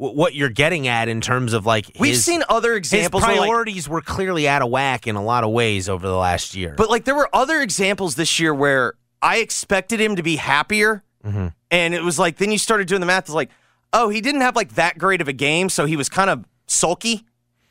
[0.00, 3.36] what you're getting at, in terms of like We've his- seen other his examples like,
[3.36, 6.74] priorities were clearly out of whack in a lot of ways over the last year.
[6.76, 11.04] But like there were other examples this year where I expected him to be happier,
[11.24, 11.48] mm-hmm.
[11.70, 13.24] and it was like then you started doing the math.
[13.24, 13.50] It's like,
[13.92, 16.46] oh, he didn't have like that great of a game, so he was kind of
[16.66, 17.26] sulky.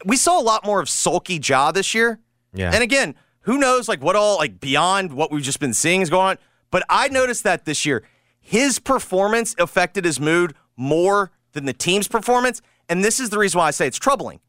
[0.06, 2.20] We saw a lot more of sulky Ja this year.
[2.54, 2.72] Yeah.
[2.72, 6.10] And again, who knows like what all like beyond what we've just been seeing is
[6.10, 6.38] going on.
[6.70, 8.04] But I noticed that this year,
[8.39, 12.62] his performance affected his mood more than the team's performance.
[12.88, 14.40] And this is the reason why I say it's troubling.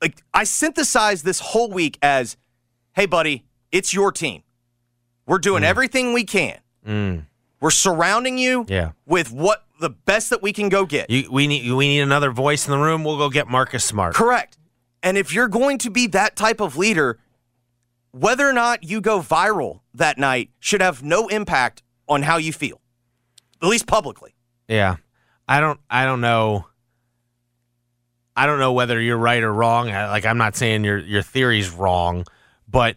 [0.00, 2.36] Like I synthesized this whole week as,
[2.92, 4.42] hey, buddy, it's your team.
[5.26, 5.66] We're doing mm.
[5.66, 6.58] everything we can.
[6.86, 7.26] Mm.
[7.60, 8.92] We're surrounding you Yeah.
[9.06, 11.10] with what the best that we can go get.
[11.10, 13.04] You, we need we need another voice in the room.
[13.04, 14.14] We'll go get Marcus Smart.
[14.14, 14.58] Correct.
[15.02, 17.18] And if you're going to be that type of leader,
[18.10, 22.52] whether or not you go viral that night should have no impact on how you
[22.52, 22.80] feel,
[23.62, 24.34] at least publicly.
[24.68, 24.96] Yeah,
[25.48, 26.66] I don't I don't know.
[28.36, 29.90] I don't know whether you're right or wrong.
[29.90, 32.24] I- Like I'm not saying your your theory's wrong,
[32.68, 32.96] but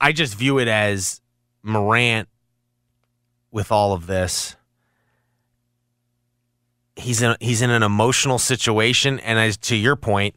[0.00, 1.20] I just view it as
[1.62, 2.28] Morant
[3.50, 4.56] with all of this.
[6.96, 10.34] He's in he's in an emotional situation, and as to your point,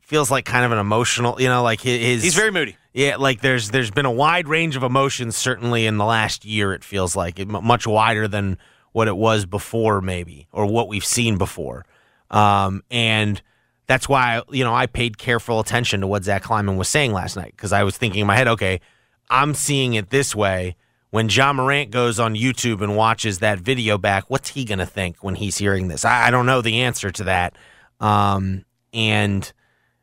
[0.00, 1.40] feels like kind of an emotional.
[1.40, 2.76] You know, like his, He's very moody.
[2.92, 6.72] Yeah, like there's there's been a wide range of emotions certainly in the last year.
[6.72, 8.58] It feels like it, much wider than
[8.94, 11.84] what it was before, maybe, or what we've seen before.
[12.30, 13.42] Um, and
[13.88, 17.36] that's why you know I paid careful attention to what Zach Kleiman was saying last
[17.36, 18.80] night because I was thinking in my head, okay,
[19.28, 20.76] I'm seeing it this way.
[21.10, 25.22] When Ja Morant goes on YouTube and watches that video back, what's he gonna think
[25.24, 26.04] when he's hearing this?
[26.04, 27.56] I, I don't know the answer to that.
[27.98, 29.52] Um, and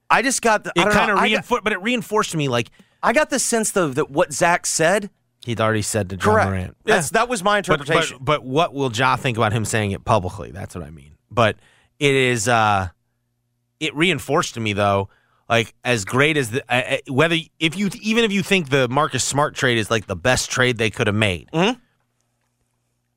[0.09, 0.73] I just got the.
[0.75, 3.29] It kind of know, I, got, reinforced, but it reinforced to me like I got
[3.29, 5.09] the sense though that what Zach said,
[5.45, 6.49] He'd already said to Ja correct.
[6.49, 6.77] Morant.
[6.85, 8.17] That's that was my But, but, interpretation.
[8.21, 10.51] but what will Ja think about him saying it publicly?
[10.51, 11.15] That's what I mean.
[11.31, 11.55] But
[11.99, 12.89] it is, uh,
[13.79, 15.09] it reinforced to me though,
[15.49, 18.87] like as great as the, uh, uh, whether, if you, even if you think the
[18.89, 21.79] Marcus Smart trade is like the best trade they could have made, Mm-hmm.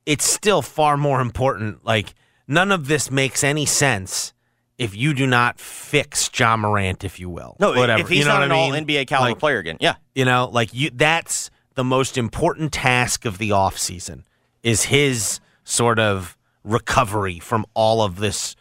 [0.05, 1.85] it's still far more important.
[1.85, 2.13] Like
[2.47, 4.33] none of this makes any sense
[4.77, 7.55] if you do not fix Ja Morant, if you will.
[7.59, 8.01] no, whatever.
[8.01, 8.71] if he's you know not an I all?
[8.71, 9.95] NBA caliber Like, player again, yeah.
[10.13, 14.23] you know, like you that's the most important task of the offseason
[14.63, 18.55] is his sort of recovery from all of this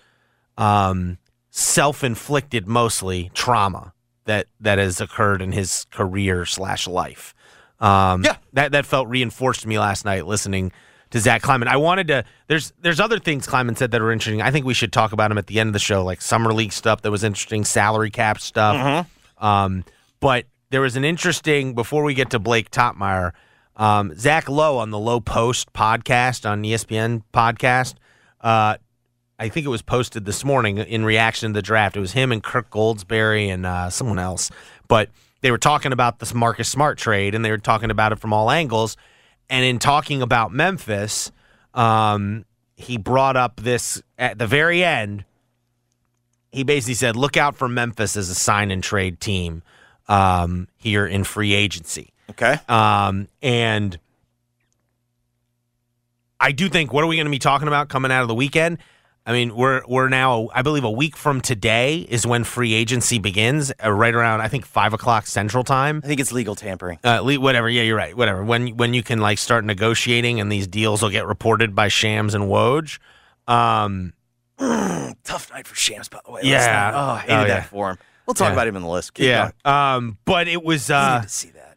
[0.58, 1.18] um,
[1.50, 3.92] self-inflicted mostly trauma
[4.26, 7.34] that that has occurred in his career slash life.
[7.80, 8.36] Um, Yeah.
[8.54, 10.72] that that felt reinforced to me last night listening
[11.10, 11.68] to Zach Kleiman.
[11.68, 12.24] I wanted to.
[12.46, 14.40] There's there's other things Kleiman said that are interesting.
[14.42, 16.52] I think we should talk about him at the end of the show, like summer
[16.52, 19.06] league stuff that was interesting, salary cap stuff.
[19.38, 19.46] Hmm.
[19.46, 19.84] Um,
[20.20, 23.30] but there was an interesting before we get to Blake Toppmeyer,
[23.76, 27.94] um, Zach Lowe on the Lowe Post podcast on ESPN podcast.
[28.40, 28.78] Uh,
[29.38, 31.96] I think it was posted this morning in reaction to the draft.
[31.96, 34.50] It was him and Kirk Goldsberry and uh, someone else,
[34.88, 35.10] but
[35.42, 38.32] they were talking about this Marcus Smart trade and they were talking about it from
[38.32, 38.96] all angles.
[39.48, 41.30] And in talking about Memphis,
[41.74, 45.24] um, he brought up this at the very end
[46.50, 49.62] he basically said, "Look out for Memphis as a sign and trade team
[50.08, 52.56] um, here in free agency." Okay.
[52.68, 53.98] Um, and
[56.40, 58.34] I do think, what are we going to be talking about coming out of the
[58.34, 58.78] weekend?
[59.26, 63.18] I mean, we're we're now, I believe, a week from today is when free agency
[63.18, 66.02] begins, uh, right around I think five o'clock Central Time.
[66.04, 66.98] I think it's legal tampering.
[67.02, 68.14] Uh, le- whatever, yeah, you're right.
[68.14, 68.44] Whatever.
[68.44, 72.34] When when you can like start negotiating and these deals will get reported by Shams
[72.34, 72.98] and Woj.
[73.48, 74.12] Um,
[74.58, 76.42] Tough night for Shams, by the way.
[76.44, 76.92] Yeah.
[76.94, 77.98] Oh, I hated Oh, that for him.
[78.26, 78.52] We'll talk Yeah.
[78.54, 79.14] about him in the list.
[79.14, 79.50] Keep yeah.
[79.64, 81.76] Um, but it was uh, to see that.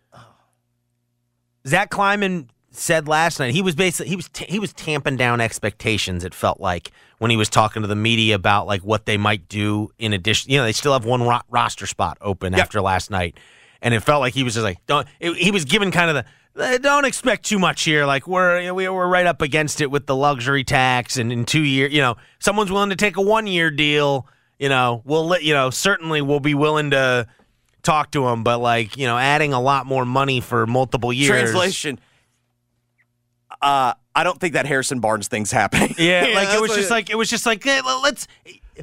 [1.67, 5.41] Zach Kleiman said last night he was basically he was t- he was tamping down
[5.41, 6.23] expectations.
[6.23, 9.49] It felt like when he was talking to the media about like what they might
[9.49, 10.51] do in addition.
[10.51, 12.61] You know, they still have one ro- roster spot open Yep.
[12.61, 13.37] after last night,
[13.81, 15.07] and it felt like he was just like don't.
[15.19, 16.25] It, he was given kind of
[16.55, 18.05] the "Eh, don't expect too much here.
[18.05, 21.63] Like we're we- we're right up against it with the luxury tax, and in two
[21.63, 24.27] years, you know, someone's willing to take a one year deal.
[24.59, 25.69] You know, we'll let you know.
[25.69, 27.27] Certainly, we'll be willing to
[27.83, 31.29] talk to him, but like you know, adding a lot more money for multiple years.
[31.29, 31.99] Translation.
[33.61, 35.95] Uh, I don't think that Harrison Barnes thing's happening.
[35.97, 38.27] Yeah, like it was just like it was just like l- let's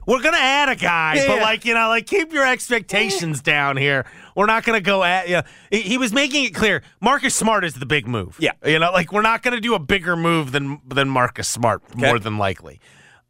[0.06, 1.42] we're gonna add a guy, Yeah, but yeah.
[1.42, 4.06] like you know, like keep your expectations down here.
[4.34, 5.42] We're not gonna go at you.
[5.70, 8.36] He, he was making it clear Marcus Smart is the big move.
[8.40, 8.52] Yeah.
[8.64, 12.18] you know, like we're not gonna do a bigger move than than Marcus Smart more
[12.18, 12.80] than likely.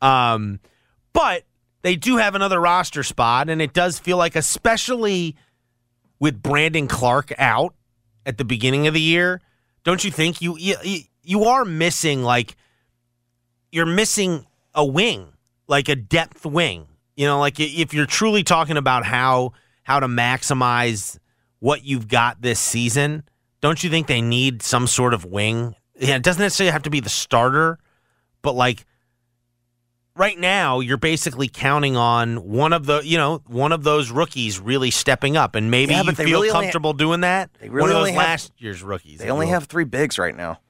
[0.00, 0.60] Um,
[1.12, 1.44] but
[1.84, 5.36] they do have another roster spot, and it does feel like, especially
[6.18, 7.74] with Brandon Clarke out
[8.24, 9.42] at the beginning of the year,
[9.84, 10.76] don't you think you you,
[11.22, 12.56] you are missing like
[13.70, 15.34] you're missing a wing,
[15.68, 16.86] like a depth wing.
[17.16, 21.18] You know, like if you're truly talking about how how to maximize
[21.58, 23.24] what you've got this season,
[23.60, 25.74] don't you think they need some sort of wing?
[26.00, 27.78] Yeah, it doesn't necessarily have to be the starter,
[28.40, 28.86] but like
[30.16, 34.60] right now you're basically counting on one of the you know one of those rookies
[34.60, 37.88] really stepping up and maybe Yeah, you feel really comfortable doing that they one of
[37.96, 39.52] those have- last year's rookies They only will.
[39.54, 40.60] have three bigs right now.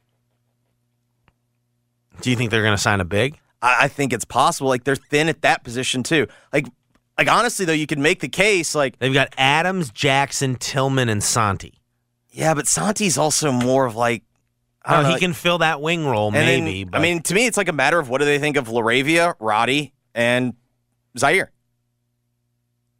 [2.20, 4.68] do you think they're going to sign a big I, I think it's possible.
[4.68, 6.26] Like they're thin at that position too.
[6.53, 6.66] Like,
[7.16, 8.74] like honestly though, you could make the case.
[8.74, 11.80] Like, they've got adams jackson tillman and santi
[12.30, 14.24] yeah, but Santi's also more of like.
[14.85, 16.85] I Oh, don't know, he can fill that wing role, and then- maybe.
[16.85, 18.68] but I mean, to me, it's like a matter of what do they think of
[18.68, 20.55] LaRavia, Roddy, and
[21.18, 21.49] Ziaire.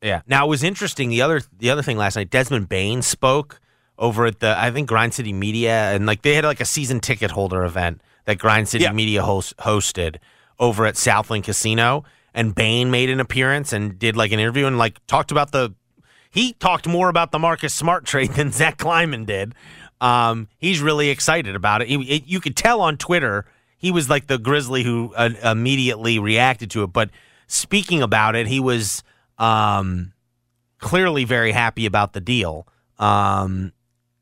[0.03, 0.23] yeah.
[0.27, 1.09] Now it was interesting.
[1.11, 3.61] The other the other thing last night, Desmond Bane spoke
[3.99, 7.01] over at the I think Grind City Media, and like they had like a season
[7.01, 8.93] ticket holder event that Grind City Yeah.
[8.93, 10.17] Media host, hosted
[10.59, 14.79] over at Southland Casino, and Bane made an appearance and did like an interview and
[14.79, 15.75] like talked about the.
[16.31, 19.55] He talked more about the Marcus Smart trade than Zach Kleiman did.
[20.01, 21.89] Um, he's really excited about it.
[21.89, 22.27] He, it.
[22.27, 23.47] You could tell on Twitter
[23.79, 26.89] he was like the Grizzly who uh, immediately reacted to it.
[26.89, 27.11] But
[27.47, 29.03] speaking about it, he was
[29.39, 30.13] um,
[30.79, 32.67] clearly very happy about the deal
[32.99, 33.73] um,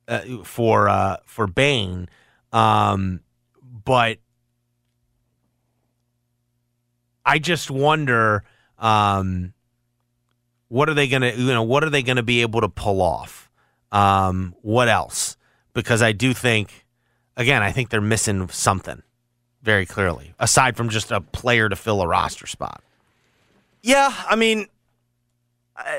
[0.08, 2.08] uh, for uh, for Bane.
[2.52, 3.20] Um,
[3.84, 4.18] but
[7.24, 8.44] I just wonder
[8.78, 9.54] um,
[10.68, 12.68] what are they going to you know what are they going to be able to
[12.68, 13.50] pull off?
[13.90, 15.36] Um, what else?
[15.74, 16.84] Because I do think
[17.36, 19.02] again, I think they're missing something
[19.62, 22.82] very clearly aside from just a player to fill a roster spot.
[23.82, 24.66] Yeah, I mean,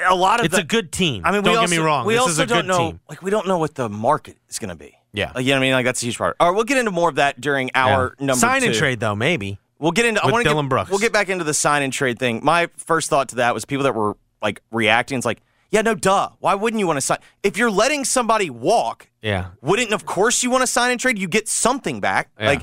[0.08, 1.24] a lot of It's the, a good team.
[1.26, 2.06] I mean, don't we get also, me wrong.
[2.06, 3.00] We this also is a don't good know, team.
[3.10, 4.96] like, we don't know what the market is going to be.
[5.12, 5.32] Yeah.
[5.36, 5.74] Like, you know what I mean?
[5.74, 6.36] Like, that's a huge part.
[6.40, 8.26] All right, we'll get into more of that during our Yeah.
[8.28, 8.68] number sign two.
[8.68, 9.60] and trade though, maybe.
[9.80, 10.24] We'll get into.
[10.24, 10.90] I want to Dylan get, Brooks.
[10.90, 12.40] We'll get back into the sign and trade thing.
[12.44, 15.18] My first thought to that was people that were like reacting.
[15.18, 15.42] It's like,
[15.74, 16.30] yeah, no, duh.
[16.40, 17.18] Why wouldn't you want to sign?
[17.42, 19.46] If you're letting somebody walk, Yeah.
[19.62, 21.18] wouldn't of course you want to sign and trade?
[21.18, 22.30] You get something back.
[22.40, 22.48] Yeah.
[22.48, 22.62] Like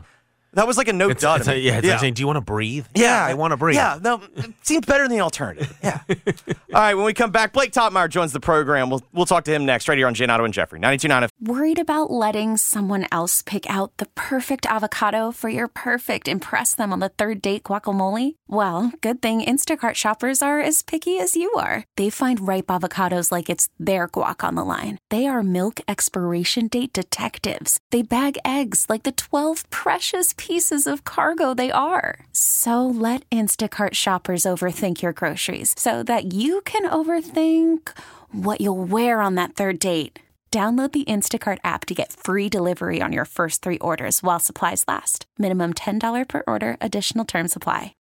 [0.54, 1.36] that was like a no It's, duh.
[1.38, 2.86] it's a- yeah, it's like saying, do you want to breathe?
[2.94, 3.76] Yeah, I want to breathe.
[3.76, 5.76] Yeah, no, it seems better than the alternative.
[5.82, 6.00] Yeah.
[6.08, 8.90] All right, when we come back, Blake Toppmeyer joins the program.
[8.90, 12.10] We'll we'll talk to him next, right here on Giannotto and Jeffrey, 92.9 Worried about
[12.10, 17.08] letting someone else pick out the perfect avocado for your perfect impress them on the
[17.10, 18.34] third date guacamole?
[18.48, 21.84] Well, good thing Instacart shoppers are as picky as you are.
[21.96, 24.98] They find ripe avocados like it's their guac on the line.
[25.10, 27.78] They are milk expiration date detectives.
[27.90, 32.20] They bag eggs like the 12 precious pieces of cargo they are.
[32.34, 37.88] So let Instacart shoppers overthink your groceries so that you can overthink
[38.32, 40.20] what you'll wear on that third date.
[40.52, 44.84] Download the Instacart app to get free delivery on your first three orders while supplies
[44.88, 45.24] last.
[45.38, 47.94] Minimum $10 per order, additional term supply.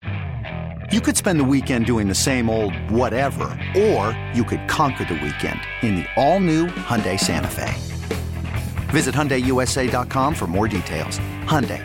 [0.91, 5.21] You could spend the weekend doing the same old whatever, or you could conquer the
[5.23, 7.75] weekend in the all-new Hyundai Santa Fe.
[8.89, 11.19] Visit HyundaiUSA.com for more details.
[11.45, 11.85] Hyundai,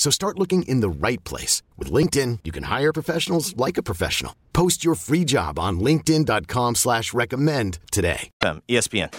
[0.00, 1.62] So start looking in the right place.
[1.76, 4.34] With LinkedIn, you can hire professionals like a professional.
[4.54, 8.30] Post your free job on linkedin.com slash recommend today.
[8.40, 9.10] Um, ESPN.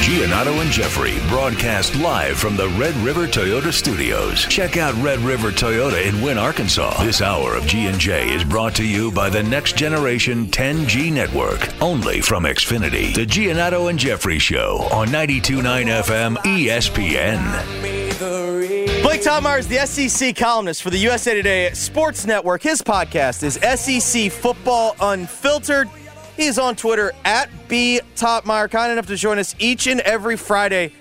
[0.00, 4.46] Giannotto and Jeffrey broadcast live from the Red River Toyota Studios.
[4.46, 7.04] Check out Red River Toyota in Wynne, Arkansas.
[7.04, 12.22] This hour of G&J is brought to you by the next generation 10G network, only
[12.22, 13.14] from Xfinity.
[13.14, 18.77] The Giannotto and Jeffrey Show on 92.9 FM ESPN.
[19.08, 22.62] Blake Toppmeyer is the SEC columnist for the USA Today Sports Network.
[22.62, 25.88] His podcast is SEC Football Unfiltered.
[26.36, 30.36] He is on Twitter at B Toppmeyer, kind enough to join us each and every
[30.36, 30.92] Friday.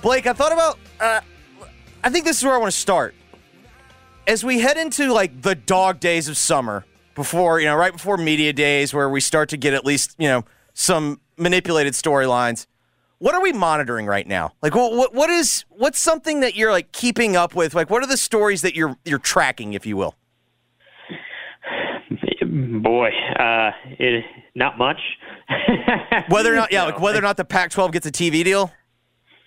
[0.00, 1.20] Blake, I thought about, uh,
[2.02, 3.14] I think this is where I want to start.
[4.26, 8.16] As we head into like the dog days of summer, before, you know, right before
[8.16, 12.66] media days where we start to get at least, you know, some manipulated storylines.
[13.20, 14.54] What are we monitoring right now?
[14.62, 17.74] Like, what, what what is what's something that you're like keeping up with?
[17.74, 20.14] Like, what are the stories that you're you're tracking, if you will?
[22.82, 24.98] Boy, uh, it not much.
[26.30, 28.72] Whether or not, yeah, like whether or not the Pac-12 gets a TV deal.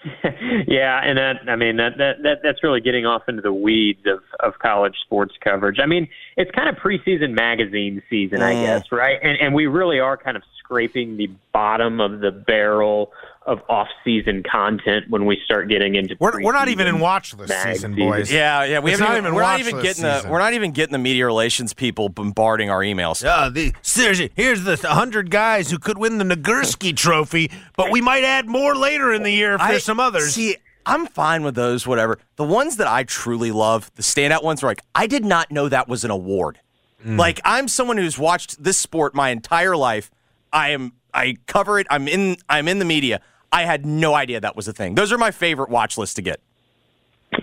[0.67, 4.05] yeah, and that I mean that, that that that's really getting off into the weeds
[4.05, 5.79] of of college sports coverage.
[5.81, 6.07] I mean,
[6.37, 8.61] it's kind of preseason magazine season, I Mm.
[8.61, 9.17] guess, right?
[9.23, 13.13] And and we really are kind of scraping the bottom of the barrel
[13.45, 16.15] of off-season content when we start getting into.
[16.19, 18.09] We're, we're not even preseason in watch list mag season, season.
[18.09, 18.31] boys.
[18.31, 20.53] Yeah, yeah, we It's haven't not even we're not even list getting the we're not
[20.53, 23.25] even getting the media relations people bombarding our emails.
[23.25, 27.99] Uh, the, seriously, here's the 100 guys who could win the Nagurski trophy, but we
[28.01, 30.33] might add more later in the year if I- there's some others.
[30.35, 32.19] See, I'm fine with those, whatever.
[32.35, 35.69] The ones that I truly love, the standout ones, are like, I did not know
[35.69, 36.59] that was an award.
[37.05, 37.17] Mm.
[37.17, 40.11] Like, I'm someone who's watched this sport my entire life.
[40.51, 41.87] I am, I cover it.
[41.89, 43.21] I'm in, I'm in the media.
[43.53, 44.95] I had no idea that was a thing.
[44.95, 46.41] Those are my favorite watch lists to get.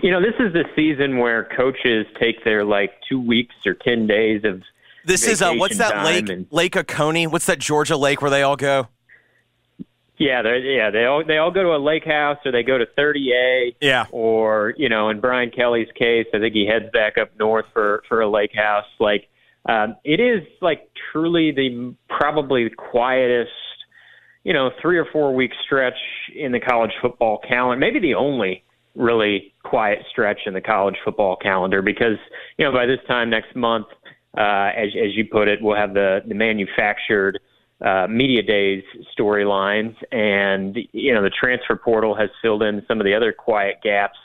[0.01, 4.07] You know, this is the season where coaches take their like two weeks or ten
[4.07, 4.61] days of.
[5.05, 6.29] This is uh, what's that lake?
[6.29, 7.27] and- Lake Oconee.
[7.27, 8.87] What's that Georgia lake where they all go?
[10.17, 12.77] Yeah, they yeah they all they all go to a lake house or they go
[12.77, 13.75] to 30A.
[13.81, 14.05] Yeah.
[14.11, 18.03] Or you know, in Brian Kelly's case, I think he heads back up north for
[18.07, 18.85] for a lake house.
[18.99, 19.27] Like
[19.67, 23.51] um, it is like truly the probably the quietest,
[24.43, 25.97] you know, three or four week stretch
[26.35, 27.79] in the college football calendar.
[27.79, 28.63] Maybe the only
[28.95, 32.17] really quiet stretch in the college football calendar because
[32.57, 33.87] you know by this time next month,
[34.37, 37.39] uh, as as you put it, we'll have the the manufactured
[37.81, 38.83] uh, media days
[39.17, 43.75] storylines, and you know the transfer portal has filled in some of the other quiet
[43.83, 44.17] gaps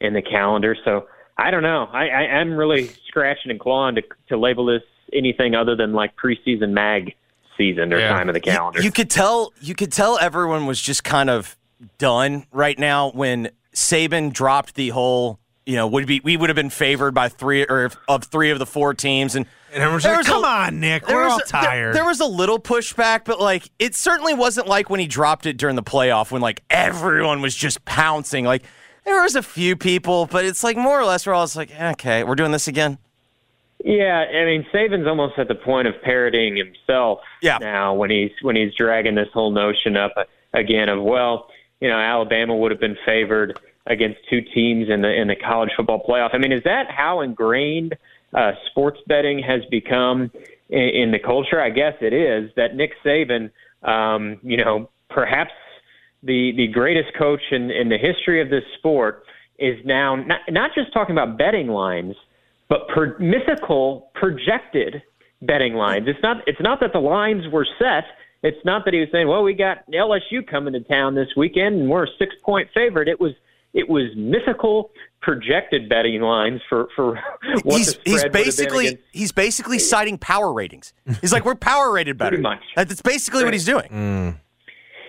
[0.00, 0.76] in the calendar.
[0.84, 1.06] So
[1.36, 1.88] I don't know.
[1.92, 4.82] I, I I'm really scratching and clawing to to label this
[5.12, 7.14] anything other than like preseason mag
[7.60, 8.08] season or Yeah.
[8.10, 8.80] time of the calendar.
[8.82, 11.56] You, could tell you could tell everyone was just kind of
[11.98, 16.56] done right now when Saban dropped the whole you know would be we would have
[16.56, 20.04] been favored by three or if- of three of the four teams and and everyone's
[20.04, 21.94] like, was a- come on, Nick, we're all a- there- tired.
[21.94, 25.56] There, was a little pushback, but like it certainly wasn't like when he dropped it
[25.58, 28.44] during the playoff when like everyone was just pouncing.
[28.44, 28.64] Like
[29.04, 31.70] there was a few people, but it's like more or less we're all just like,
[31.80, 32.98] okay, we're doing this again.
[33.84, 37.58] Yeah, I mean Saban's almost at the point of parodying himself Yeah.
[37.60, 41.48] now when he's when he's dragging this whole notion up uh, again of well,
[41.80, 45.70] you know, Alabama would have been favored against two teams in the in the college
[45.76, 46.30] football playoff.
[46.34, 47.96] I mean, is that how ingrained
[48.34, 50.30] uh, sports betting has become
[50.68, 51.60] in, in the culture?
[51.60, 53.50] I guess it is that Nick Saban,
[53.82, 55.52] um, you know, perhaps
[56.22, 59.24] the the greatest coach in in the history of this sport
[59.58, 62.14] is now not not just talking about betting lines
[62.70, 65.02] but per, mythical projected
[65.42, 66.06] betting lines.
[66.06, 68.04] It's not it's not that the lines were set.
[68.42, 71.80] It's not that he was saying, "Well, we got LSU coming to town this weekend
[71.80, 73.32] and we're a 6-point favorite." It was
[73.74, 74.90] it was mythical
[75.20, 77.16] projected betting lines for for
[77.64, 80.94] what he's the he's spread would have been basically he's basically citing power ratings.
[81.20, 82.30] He's like we're power rated better.
[82.30, 82.62] Pretty much.
[82.76, 84.38] That's basically what he's doing.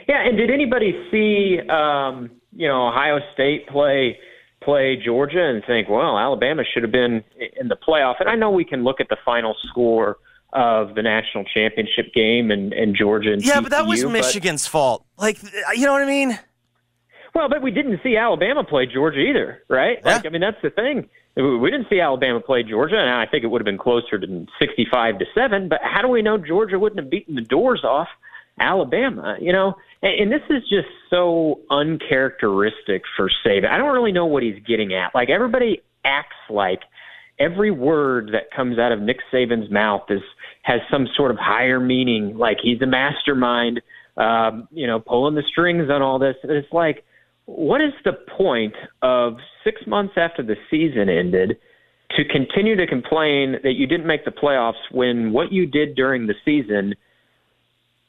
[0.07, 4.18] Yeah, and did anybody see um, you know Ohio State play
[4.62, 7.24] play Georgia and think, well, Alabama should have been
[7.59, 8.16] in the playoff?
[8.20, 10.18] And I know we can look at the final score
[10.53, 14.68] of the national championship game and, and Georgia and Yeah, but that was TCU, Michigan's
[14.68, 15.05] fault.
[15.18, 15.41] Like
[15.76, 16.38] you know what I mean?
[17.34, 19.99] Well, but we didn't see Alabama play Georgia either, right?
[20.03, 20.16] Yeah.
[20.16, 21.09] Like, I mean, that's the thing.
[21.38, 24.45] We didn't see Alabama play Georgia, and I think it would have been closer to
[24.59, 25.70] sixty-five to seven.
[25.70, 28.09] But how do we know Georgia wouldn't have beaten the doors off
[28.62, 29.36] Alabama?
[29.41, 33.70] You know, and, and this is just so uncharacteristic for Saban.
[33.70, 35.14] I don't really know what he's getting at.
[35.14, 36.80] Like everybody acts like
[37.39, 40.22] every word that comes out of Nick Saban's mouth is
[40.64, 42.38] has some sort of higher meaning.
[42.38, 43.82] Like he's a mastermind,
[44.18, 46.36] um, you know, pulling the strings on all this.
[46.43, 47.03] And It's like,
[47.45, 51.57] what is the point of six months after the season ended
[52.16, 56.28] to continue to complain that you didn't make the playoffs when what you did during
[56.28, 56.93] the season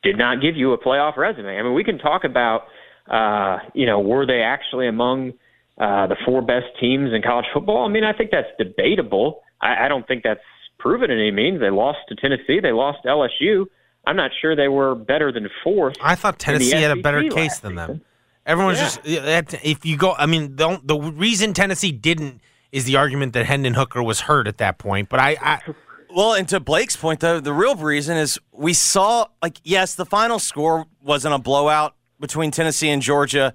[0.02, 1.58] did not give you a playoff resume?
[1.58, 2.62] I mean, we can talk about,
[3.10, 5.32] uh, you know, were they actually among
[5.78, 7.84] uh, the four best teams in college football?
[7.84, 9.42] I mean, I think that's debatable.
[9.60, 10.40] I, I don't think that's
[10.78, 11.60] proven in any means.
[11.60, 12.60] They lost to Tennessee.
[12.60, 13.66] They lost to LSU.
[14.04, 15.96] I'm not sure they were better than fourth.
[16.02, 17.88] I thought Tennessee had a better case than them.
[17.88, 18.04] season.
[18.44, 19.40] Everyone's Yeah.
[19.42, 20.14] just if you go.
[20.18, 22.40] I mean, the the reason Tennessee didn't
[22.72, 25.08] is the argument that Hendon Hooker was hurt at that point.
[25.08, 25.60] But I, I
[26.14, 30.06] Well, and to Blake's point, though, the real reason is we saw, like, yes, the
[30.06, 33.54] final score wasn't a blowout between Tennessee and Georgia,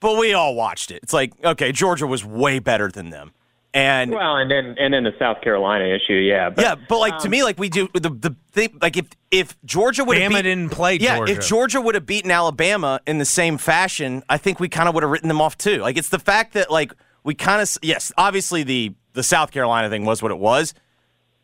[0.00, 1.00] but we all watched it.
[1.02, 3.32] It's like, okay, Georgia was way better than them.
[3.72, 6.48] And Well, and then and then the South Carolina issue, yeah.
[6.48, 9.06] But, yeah, but like to um, me, like we do the the thing, like if
[9.32, 11.32] if Georgia would have Bama beat, didn't play yeah, Georgia.
[11.32, 14.94] if Georgia would have beaten Alabama in the same fashion, I think we kind of
[14.94, 15.78] would have written them off too.
[15.78, 16.92] Like it's the fact that like
[17.24, 20.72] we kind of yes, obviously the the South Carolina thing was what it was,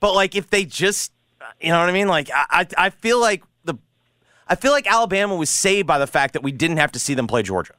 [0.01, 1.12] but like if they just,
[1.61, 2.09] you know what I mean?
[2.09, 3.74] Like I I, I feel like the
[4.48, 7.14] I feel like Alabama was saved by the fact that we didn't have to see
[7.14, 7.74] them play Georgia.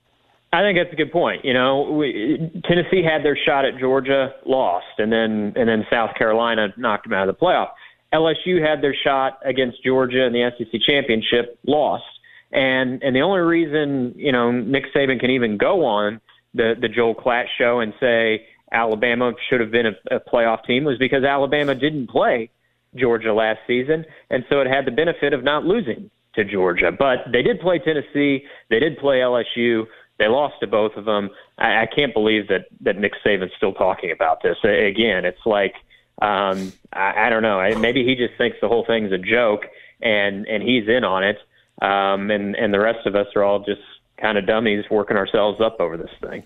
[0.53, 1.45] I think that's a good point.
[1.45, 6.15] You know, we, Tennessee had their shot at Georgia, lost, and then and then South
[6.17, 7.69] Carolina knocked them out of the playoff.
[8.13, 12.03] LSU had their shot against Georgia in the SEC championship, lost,
[12.51, 16.19] and and the only reason you know Nick Saban can even go on
[16.53, 20.84] the the Joel Klatt show and say Alabama should have been a, a playoff team
[20.84, 22.49] was because Alabama didn't play
[22.95, 26.91] Georgia last season, and so it had the benefit of not losing to Georgia.
[26.91, 29.86] But they did play Tennessee, they did play LSU.
[30.19, 31.32] They lost to both of them.
[31.57, 34.57] I, I can't believe that that Nick Saban's still talking about this.
[34.63, 35.74] Again, it's like
[36.22, 37.59] um, I, I don't know.
[37.80, 39.65] Maybe he just thinks the whole thing's a joke,
[40.01, 41.38] and and he's in on it.
[41.82, 43.82] Um, and and the rest of us are all just
[44.17, 46.43] kind of dummies working ourselves up over this thing.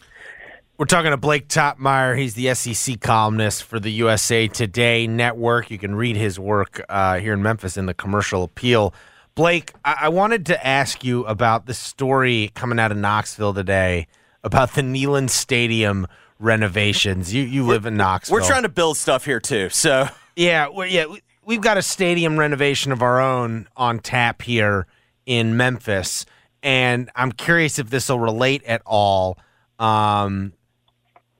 [0.77, 2.17] We're talking to Blake Toppmeyer.
[2.17, 5.71] He's the SEC columnist for the USA Today Network.
[5.71, 8.93] You can read his work uh, here in Memphis in the Commercial Appeal.
[9.35, 14.07] Blake, I-, I wanted to ask you about the story coming out of Knoxville today
[14.43, 16.07] about the Neyland Stadium
[16.39, 17.33] renovations.
[17.33, 18.35] You you live in Knoxville.
[18.39, 19.69] We're trying to build stuff here too.
[19.69, 24.41] So Yeah, well, yeah, we- we've got a stadium renovation of our own on tap
[24.41, 24.87] here
[25.25, 26.25] in Memphis,
[26.61, 29.37] and I'm curious if this will relate at all.
[29.79, 30.51] Um,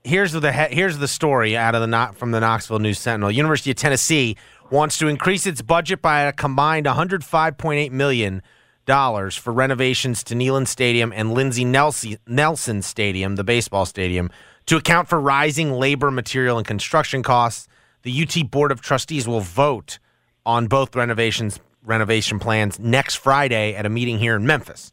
[0.05, 3.31] here's the here's the story out of the from the Knoxville News Sentinel.
[3.31, 4.37] University of Tennessee
[4.69, 8.41] wants to increase its budget by a combined 105.8 million
[8.85, 14.29] dollars for renovations to Neyland Stadium and Lindsey Nelson, Nelson Stadium, the baseball stadium,
[14.67, 17.67] to account for rising labor, material, and construction costs.
[18.03, 19.97] The UT Board of Trustees will vote
[20.45, 24.91] on both renovations renovation plans next Friday at a meeting here in Memphis.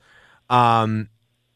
[0.48, 1.08] Um,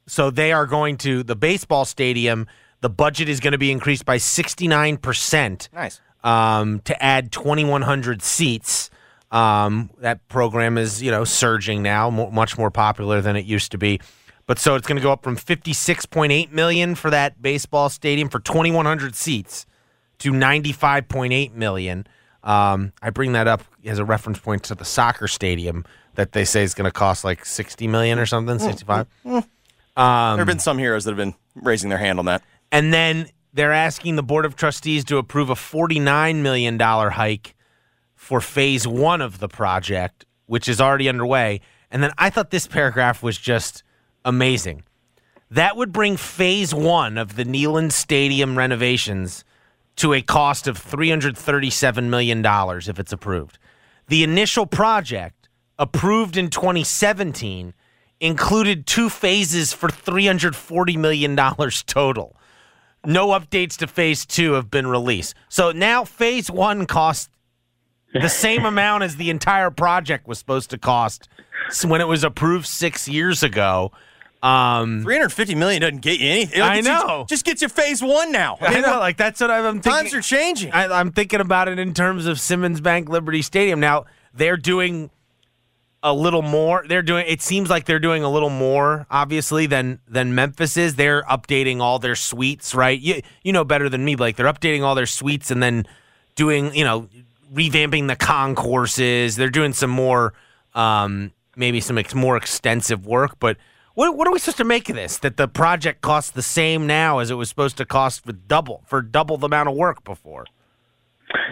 [0.07, 2.47] so they are going to the baseball stadium.
[2.87, 6.01] The budget is going to be increased by 69% nice.
[6.23, 8.91] um, to add 2,100 seats.
[9.33, 13.73] Um, that program is, you know, surging now, mo- much more popular than it used
[13.73, 14.01] to be.
[14.47, 18.39] But so it's going to go up from 56.8 million for that baseball stadium for
[18.39, 19.67] 2,100 seats
[20.19, 22.07] to 95.8 million.
[22.45, 25.85] Um, I bring that up as a reference point to the soccer stadium
[26.15, 29.09] that they say is going to cost like 60 million or something, 65.
[30.37, 32.43] there have been some heroes that have been raising their hand on that.
[32.71, 37.55] And then they're asking the Board of Trustees to approve a $49 million hike
[38.15, 41.61] for phase one of the project, which is already underway.
[41.91, 43.83] And then I thought this paragraph was just
[44.25, 44.83] amazing.
[45.51, 49.45] That would bring phase one of the Neyland Stadium renovations
[49.97, 53.59] to a cost of $337 million if it's approved.
[54.09, 55.49] The initial project,
[55.79, 57.75] approved in 2017,
[58.21, 61.37] included two phases for $340 million
[61.87, 62.37] total.
[63.07, 65.35] No updates to phase two have been released.
[65.49, 67.29] So now phase one costs
[68.13, 71.29] the same amount as the entire project was supposed to cost
[71.87, 73.93] when it was approved six years ago.
[74.43, 76.61] Um, 350 million doesn't get you anything.
[76.61, 77.27] I It just- know.
[77.29, 78.59] Just gets you phase one now.
[78.61, 79.93] I know, like that's what I'm thinking.
[79.93, 80.73] Times are changing.
[80.73, 83.81] I, I'm thinking about it in terms of Simmons Bank Liberty Stadium.
[83.81, 84.05] Now
[84.35, 85.11] they're doing
[86.03, 86.85] a little more.
[86.87, 87.27] They're doing.
[87.29, 90.97] It seems like they're doing a little more, obviously, than than Memphis is.
[90.97, 92.99] They're updating all their suites, right?
[92.99, 95.87] You you know better than me, Like They're updating all their suites and then
[96.35, 97.09] doing, you know,
[97.53, 99.37] revamping the concourses.
[99.37, 100.35] They're doing some more,
[100.75, 103.39] um, maybe some ex- more extensive work.
[103.39, 103.57] But
[103.95, 105.19] what what are we supposed to make of this?
[105.19, 108.83] That the project costs the same now as it was supposed to cost with double
[108.87, 110.45] for double the amount of work before.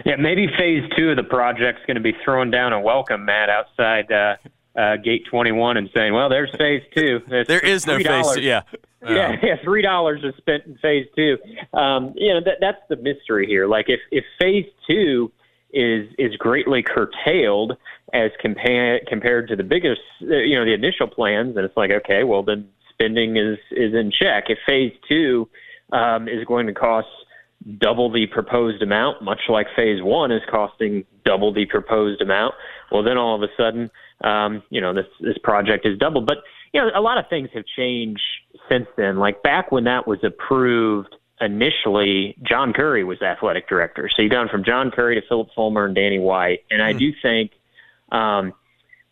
[0.05, 3.49] Yeah, maybe phase two of the project's going to be throwing down a welcome mat
[3.49, 4.35] outside uh,
[4.79, 7.21] uh, gate 21 and saying, "Well, there's phase two.
[7.27, 8.35] It's There is no phase $3.
[8.35, 8.41] two.
[8.41, 8.61] Yeah.
[9.07, 11.37] Yeah, yeah, three dollars is spent in phase two.
[11.73, 13.67] Um, you know that that's the mystery here.
[13.67, 15.31] Like if if phase two
[15.71, 17.77] is is greatly curtailed
[18.13, 22.23] as compare compared to the biggest, you know, the initial plans, and it's like okay,
[22.23, 24.45] well then spending is is in check.
[24.49, 25.47] If phase two
[25.91, 27.07] um, is going to cost
[27.79, 32.53] double the proposed amount, much like phase one is costing double the proposed amount,
[32.91, 33.89] well then all of a sudden,
[34.23, 36.27] um, you know, this this project is doubled.
[36.27, 36.37] But
[36.73, 38.21] you know, a lot of things have changed
[38.69, 39.17] since then.
[39.17, 44.09] Like back when that was approved initially John Currie was athletic director.
[44.15, 46.59] So you've gone from John Currie to Phillip Fulmer and Danny White.
[46.69, 47.51] And I do think
[48.11, 48.53] um,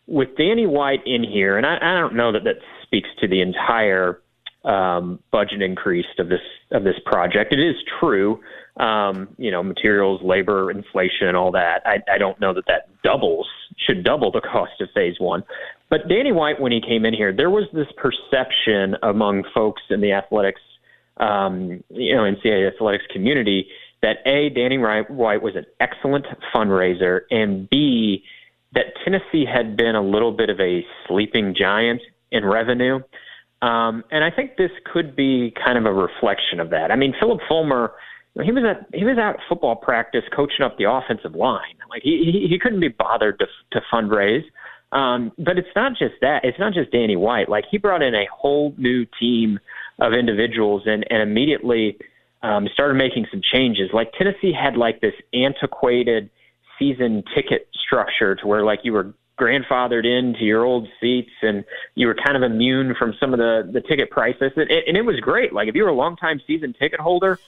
[0.06, 3.40] with Danny White in here, and I, I don't know that that speaks to the
[3.40, 4.20] entire
[4.64, 6.40] um, budget increase of this
[6.70, 7.52] of this project.
[7.52, 8.40] It is true,
[8.78, 11.82] um, you know, materials, labor, inflation, all that.
[11.84, 13.46] I, I don't know that that doubles
[13.76, 15.44] should double the cost of Phase One.
[15.90, 20.00] But Danny White, when he came in here, there was this perception among folks in
[20.00, 20.60] the athletics,
[21.18, 23.68] um, you know, NCAA athletics community
[24.02, 28.22] that a Danny White was an excellent fundraiser, and b
[28.74, 32.98] that Tennessee had been a little bit of a sleeping giant in revenue.
[33.64, 36.90] Um, and I think this could be kind of a reflection of that.
[36.90, 37.92] I mean, Phillip Fulmer,
[38.42, 41.76] he was at he was at football practice coaching up the offensive line.
[41.88, 44.44] Like he he, he couldn't be bothered to to fundraise.
[44.92, 46.44] Um, but it's not just that.
[46.44, 47.48] It's not just Danny White.
[47.48, 49.58] Like he brought in a whole new team
[49.98, 51.96] of individuals and and immediately
[52.42, 53.88] um, started making some changes.
[53.94, 56.28] Like Tennessee had like this antiquated
[56.78, 61.64] season ticket structure to where like you were grandfathered into your old seats and
[61.94, 64.52] you were kind of immune from some of the the ticket prices.
[64.56, 65.52] And, and it was great.
[65.52, 67.38] Like if you were a long time season ticket holder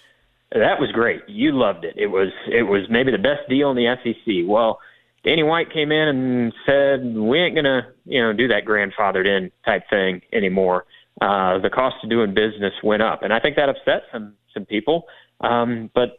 [0.53, 1.23] that was great.
[1.29, 1.95] You loved it.
[1.97, 4.81] It was it was maybe the best deal in the SEC well
[5.25, 9.51] Danny White came in and said we ain't gonna you know do that grandfathered in
[9.65, 10.87] type thing anymore.
[11.21, 13.23] Uh the cost of doing business went up.
[13.23, 15.07] And I think that upset some some people.
[15.41, 16.19] Um but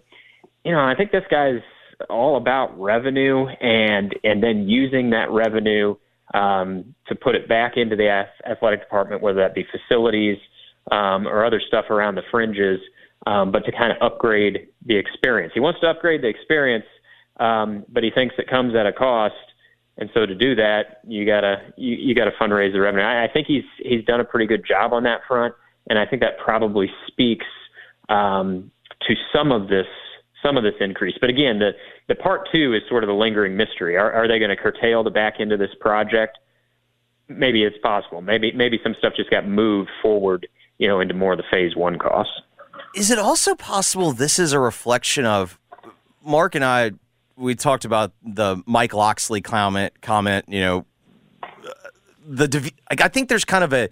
[0.63, 1.61] you know I think this guy's
[2.09, 5.95] all about revenue and and then using that revenue
[6.33, 10.37] um, to put it back into the athletic department, whether that be facilities
[10.91, 12.79] um, or other stuff around the fringes,
[13.25, 15.51] um, but to kind of upgrade the experience.
[15.53, 16.85] He wants to upgrade the experience,
[17.39, 19.35] um, but he thinks it comes at a cost.
[19.97, 23.03] And so to do that, you gotta you, you gotta fundraise the revenue.
[23.03, 25.55] I, I think he's he's done a pretty good job on that front,
[25.89, 27.45] and I think that probably speaks
[28.09, 28.71] um,
[29.07, 29.87] to some of this
[30.47, 31.15] some of this increase.
[31.19, 31.71] But again, the
[32.07, 33.97] the part two is sort of the lingering mystery.
[33.97, 36.37] Are, are they going to curtail the back end of this project?
[37.27, 38.21] Maybe it's possible.
[38.21, 41.75] Maybe maybe some stuff just got moved forward, you know, into more of the phase
[41.75, 42.33] one costs.
[42.95, 45.59] Is it also possible this is a reflection of
[46.23, 46.91] Mark and I?
[47.35, 50.01] We talked about the Mike Locksley comment.
[50.01, 50.85] Comment, you know,
[52.25, 53.89] the I think there's kind of a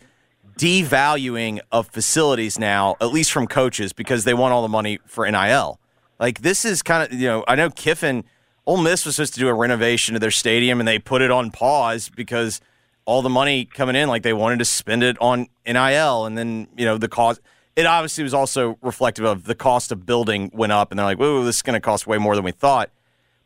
[0.57, 5.29] devaluing of facilities now, at least from coaches, because they want all the money for
[5.29, 5.79] NIL.
[6.19, 8.23] Like this is kind of you know I know Kiffin,
[8.65, 11.31] Ole Miss was supposed to do a renovation of their stadium and they put it
[11.31, 12.61] on pause because
[13.05, 16.67] all the money coming in like they wanted to spend it on NIL and then
[16.77, 17.41] you know the cost.
[17.75, 21.19] It obviously was also reflective of the cost of building went up and they're like,
[21.19, 22.89] whoa, this is going to cost way more than we thought.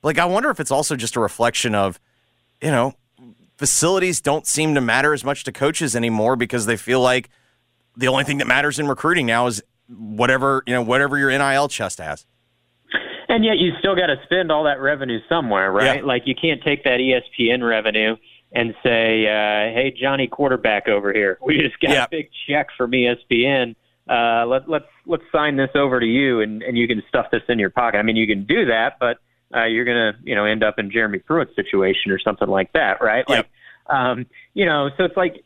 [0.01, 1.99] But like I wonder if it's also just a reflection of,
[2.61, 2.93] you know,
[3.57, 7.29] facilities don't seem to matter as much to coaches anymore because they feel like
[7.97, 11.67] the only thing that matters in recruiting now is whatever you know whatever your NIL
[11.67, 12.25] chest has.
[13.29, 15.99] And yet you still got to spend all that revenue somewhere, right?
[15.99, 16.05] Yeah.
[16.05, 18.17] Like you can't take that ESPN revenue
[18.51, 22.05] and say, uh, "Hey, Johnny quarterback over here, we just got yeah.
[22.05, 23.75] a big check from ESPN.
[24.09, 27.43] Uh, let, let's let's sign this over to you, and, and you can stuff this
[27.47, 29.17] in your pocket." I mean, you can do that, but
[29.55, 32.99] uh, you're gonna you know end up in Jeremy Pruitt's situation or something like that,
[32.99, 33.25] right?
[33.29, 33.47] Yep.
[33.87, 34.25] Like, um,
[34.55, 35.43] you know, so it's like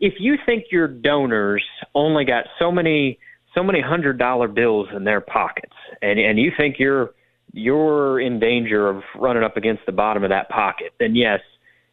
[0.00, 1.64] if you think your donors
[1.94, 3.20] only got so many
[3.54, 7.10] so many hundred dollar bills in their pockets, and and you think you're
[7.52, 11.40] you're in danger of running up against the bottom of that pocket, then yes,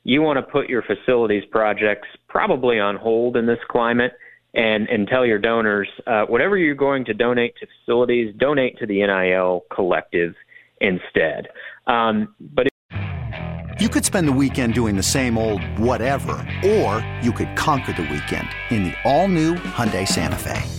[0.04, 4.14] you want to put your facilities projects probably on hold in this climate,
[4.54, 8.86] and and tell your donors uh, whatever you're going to donate to facilities, donate to
[8.86, 10.34] the NIL collective
[10.82, 11.48] instead.
[11.88, 12.68] Um, but
[13.80, 18.04] you could spend the weekend doing the same old whatever, or you could conquer the
[18.04, 20.79] weekend in the all-new Hyundai Santa Fe.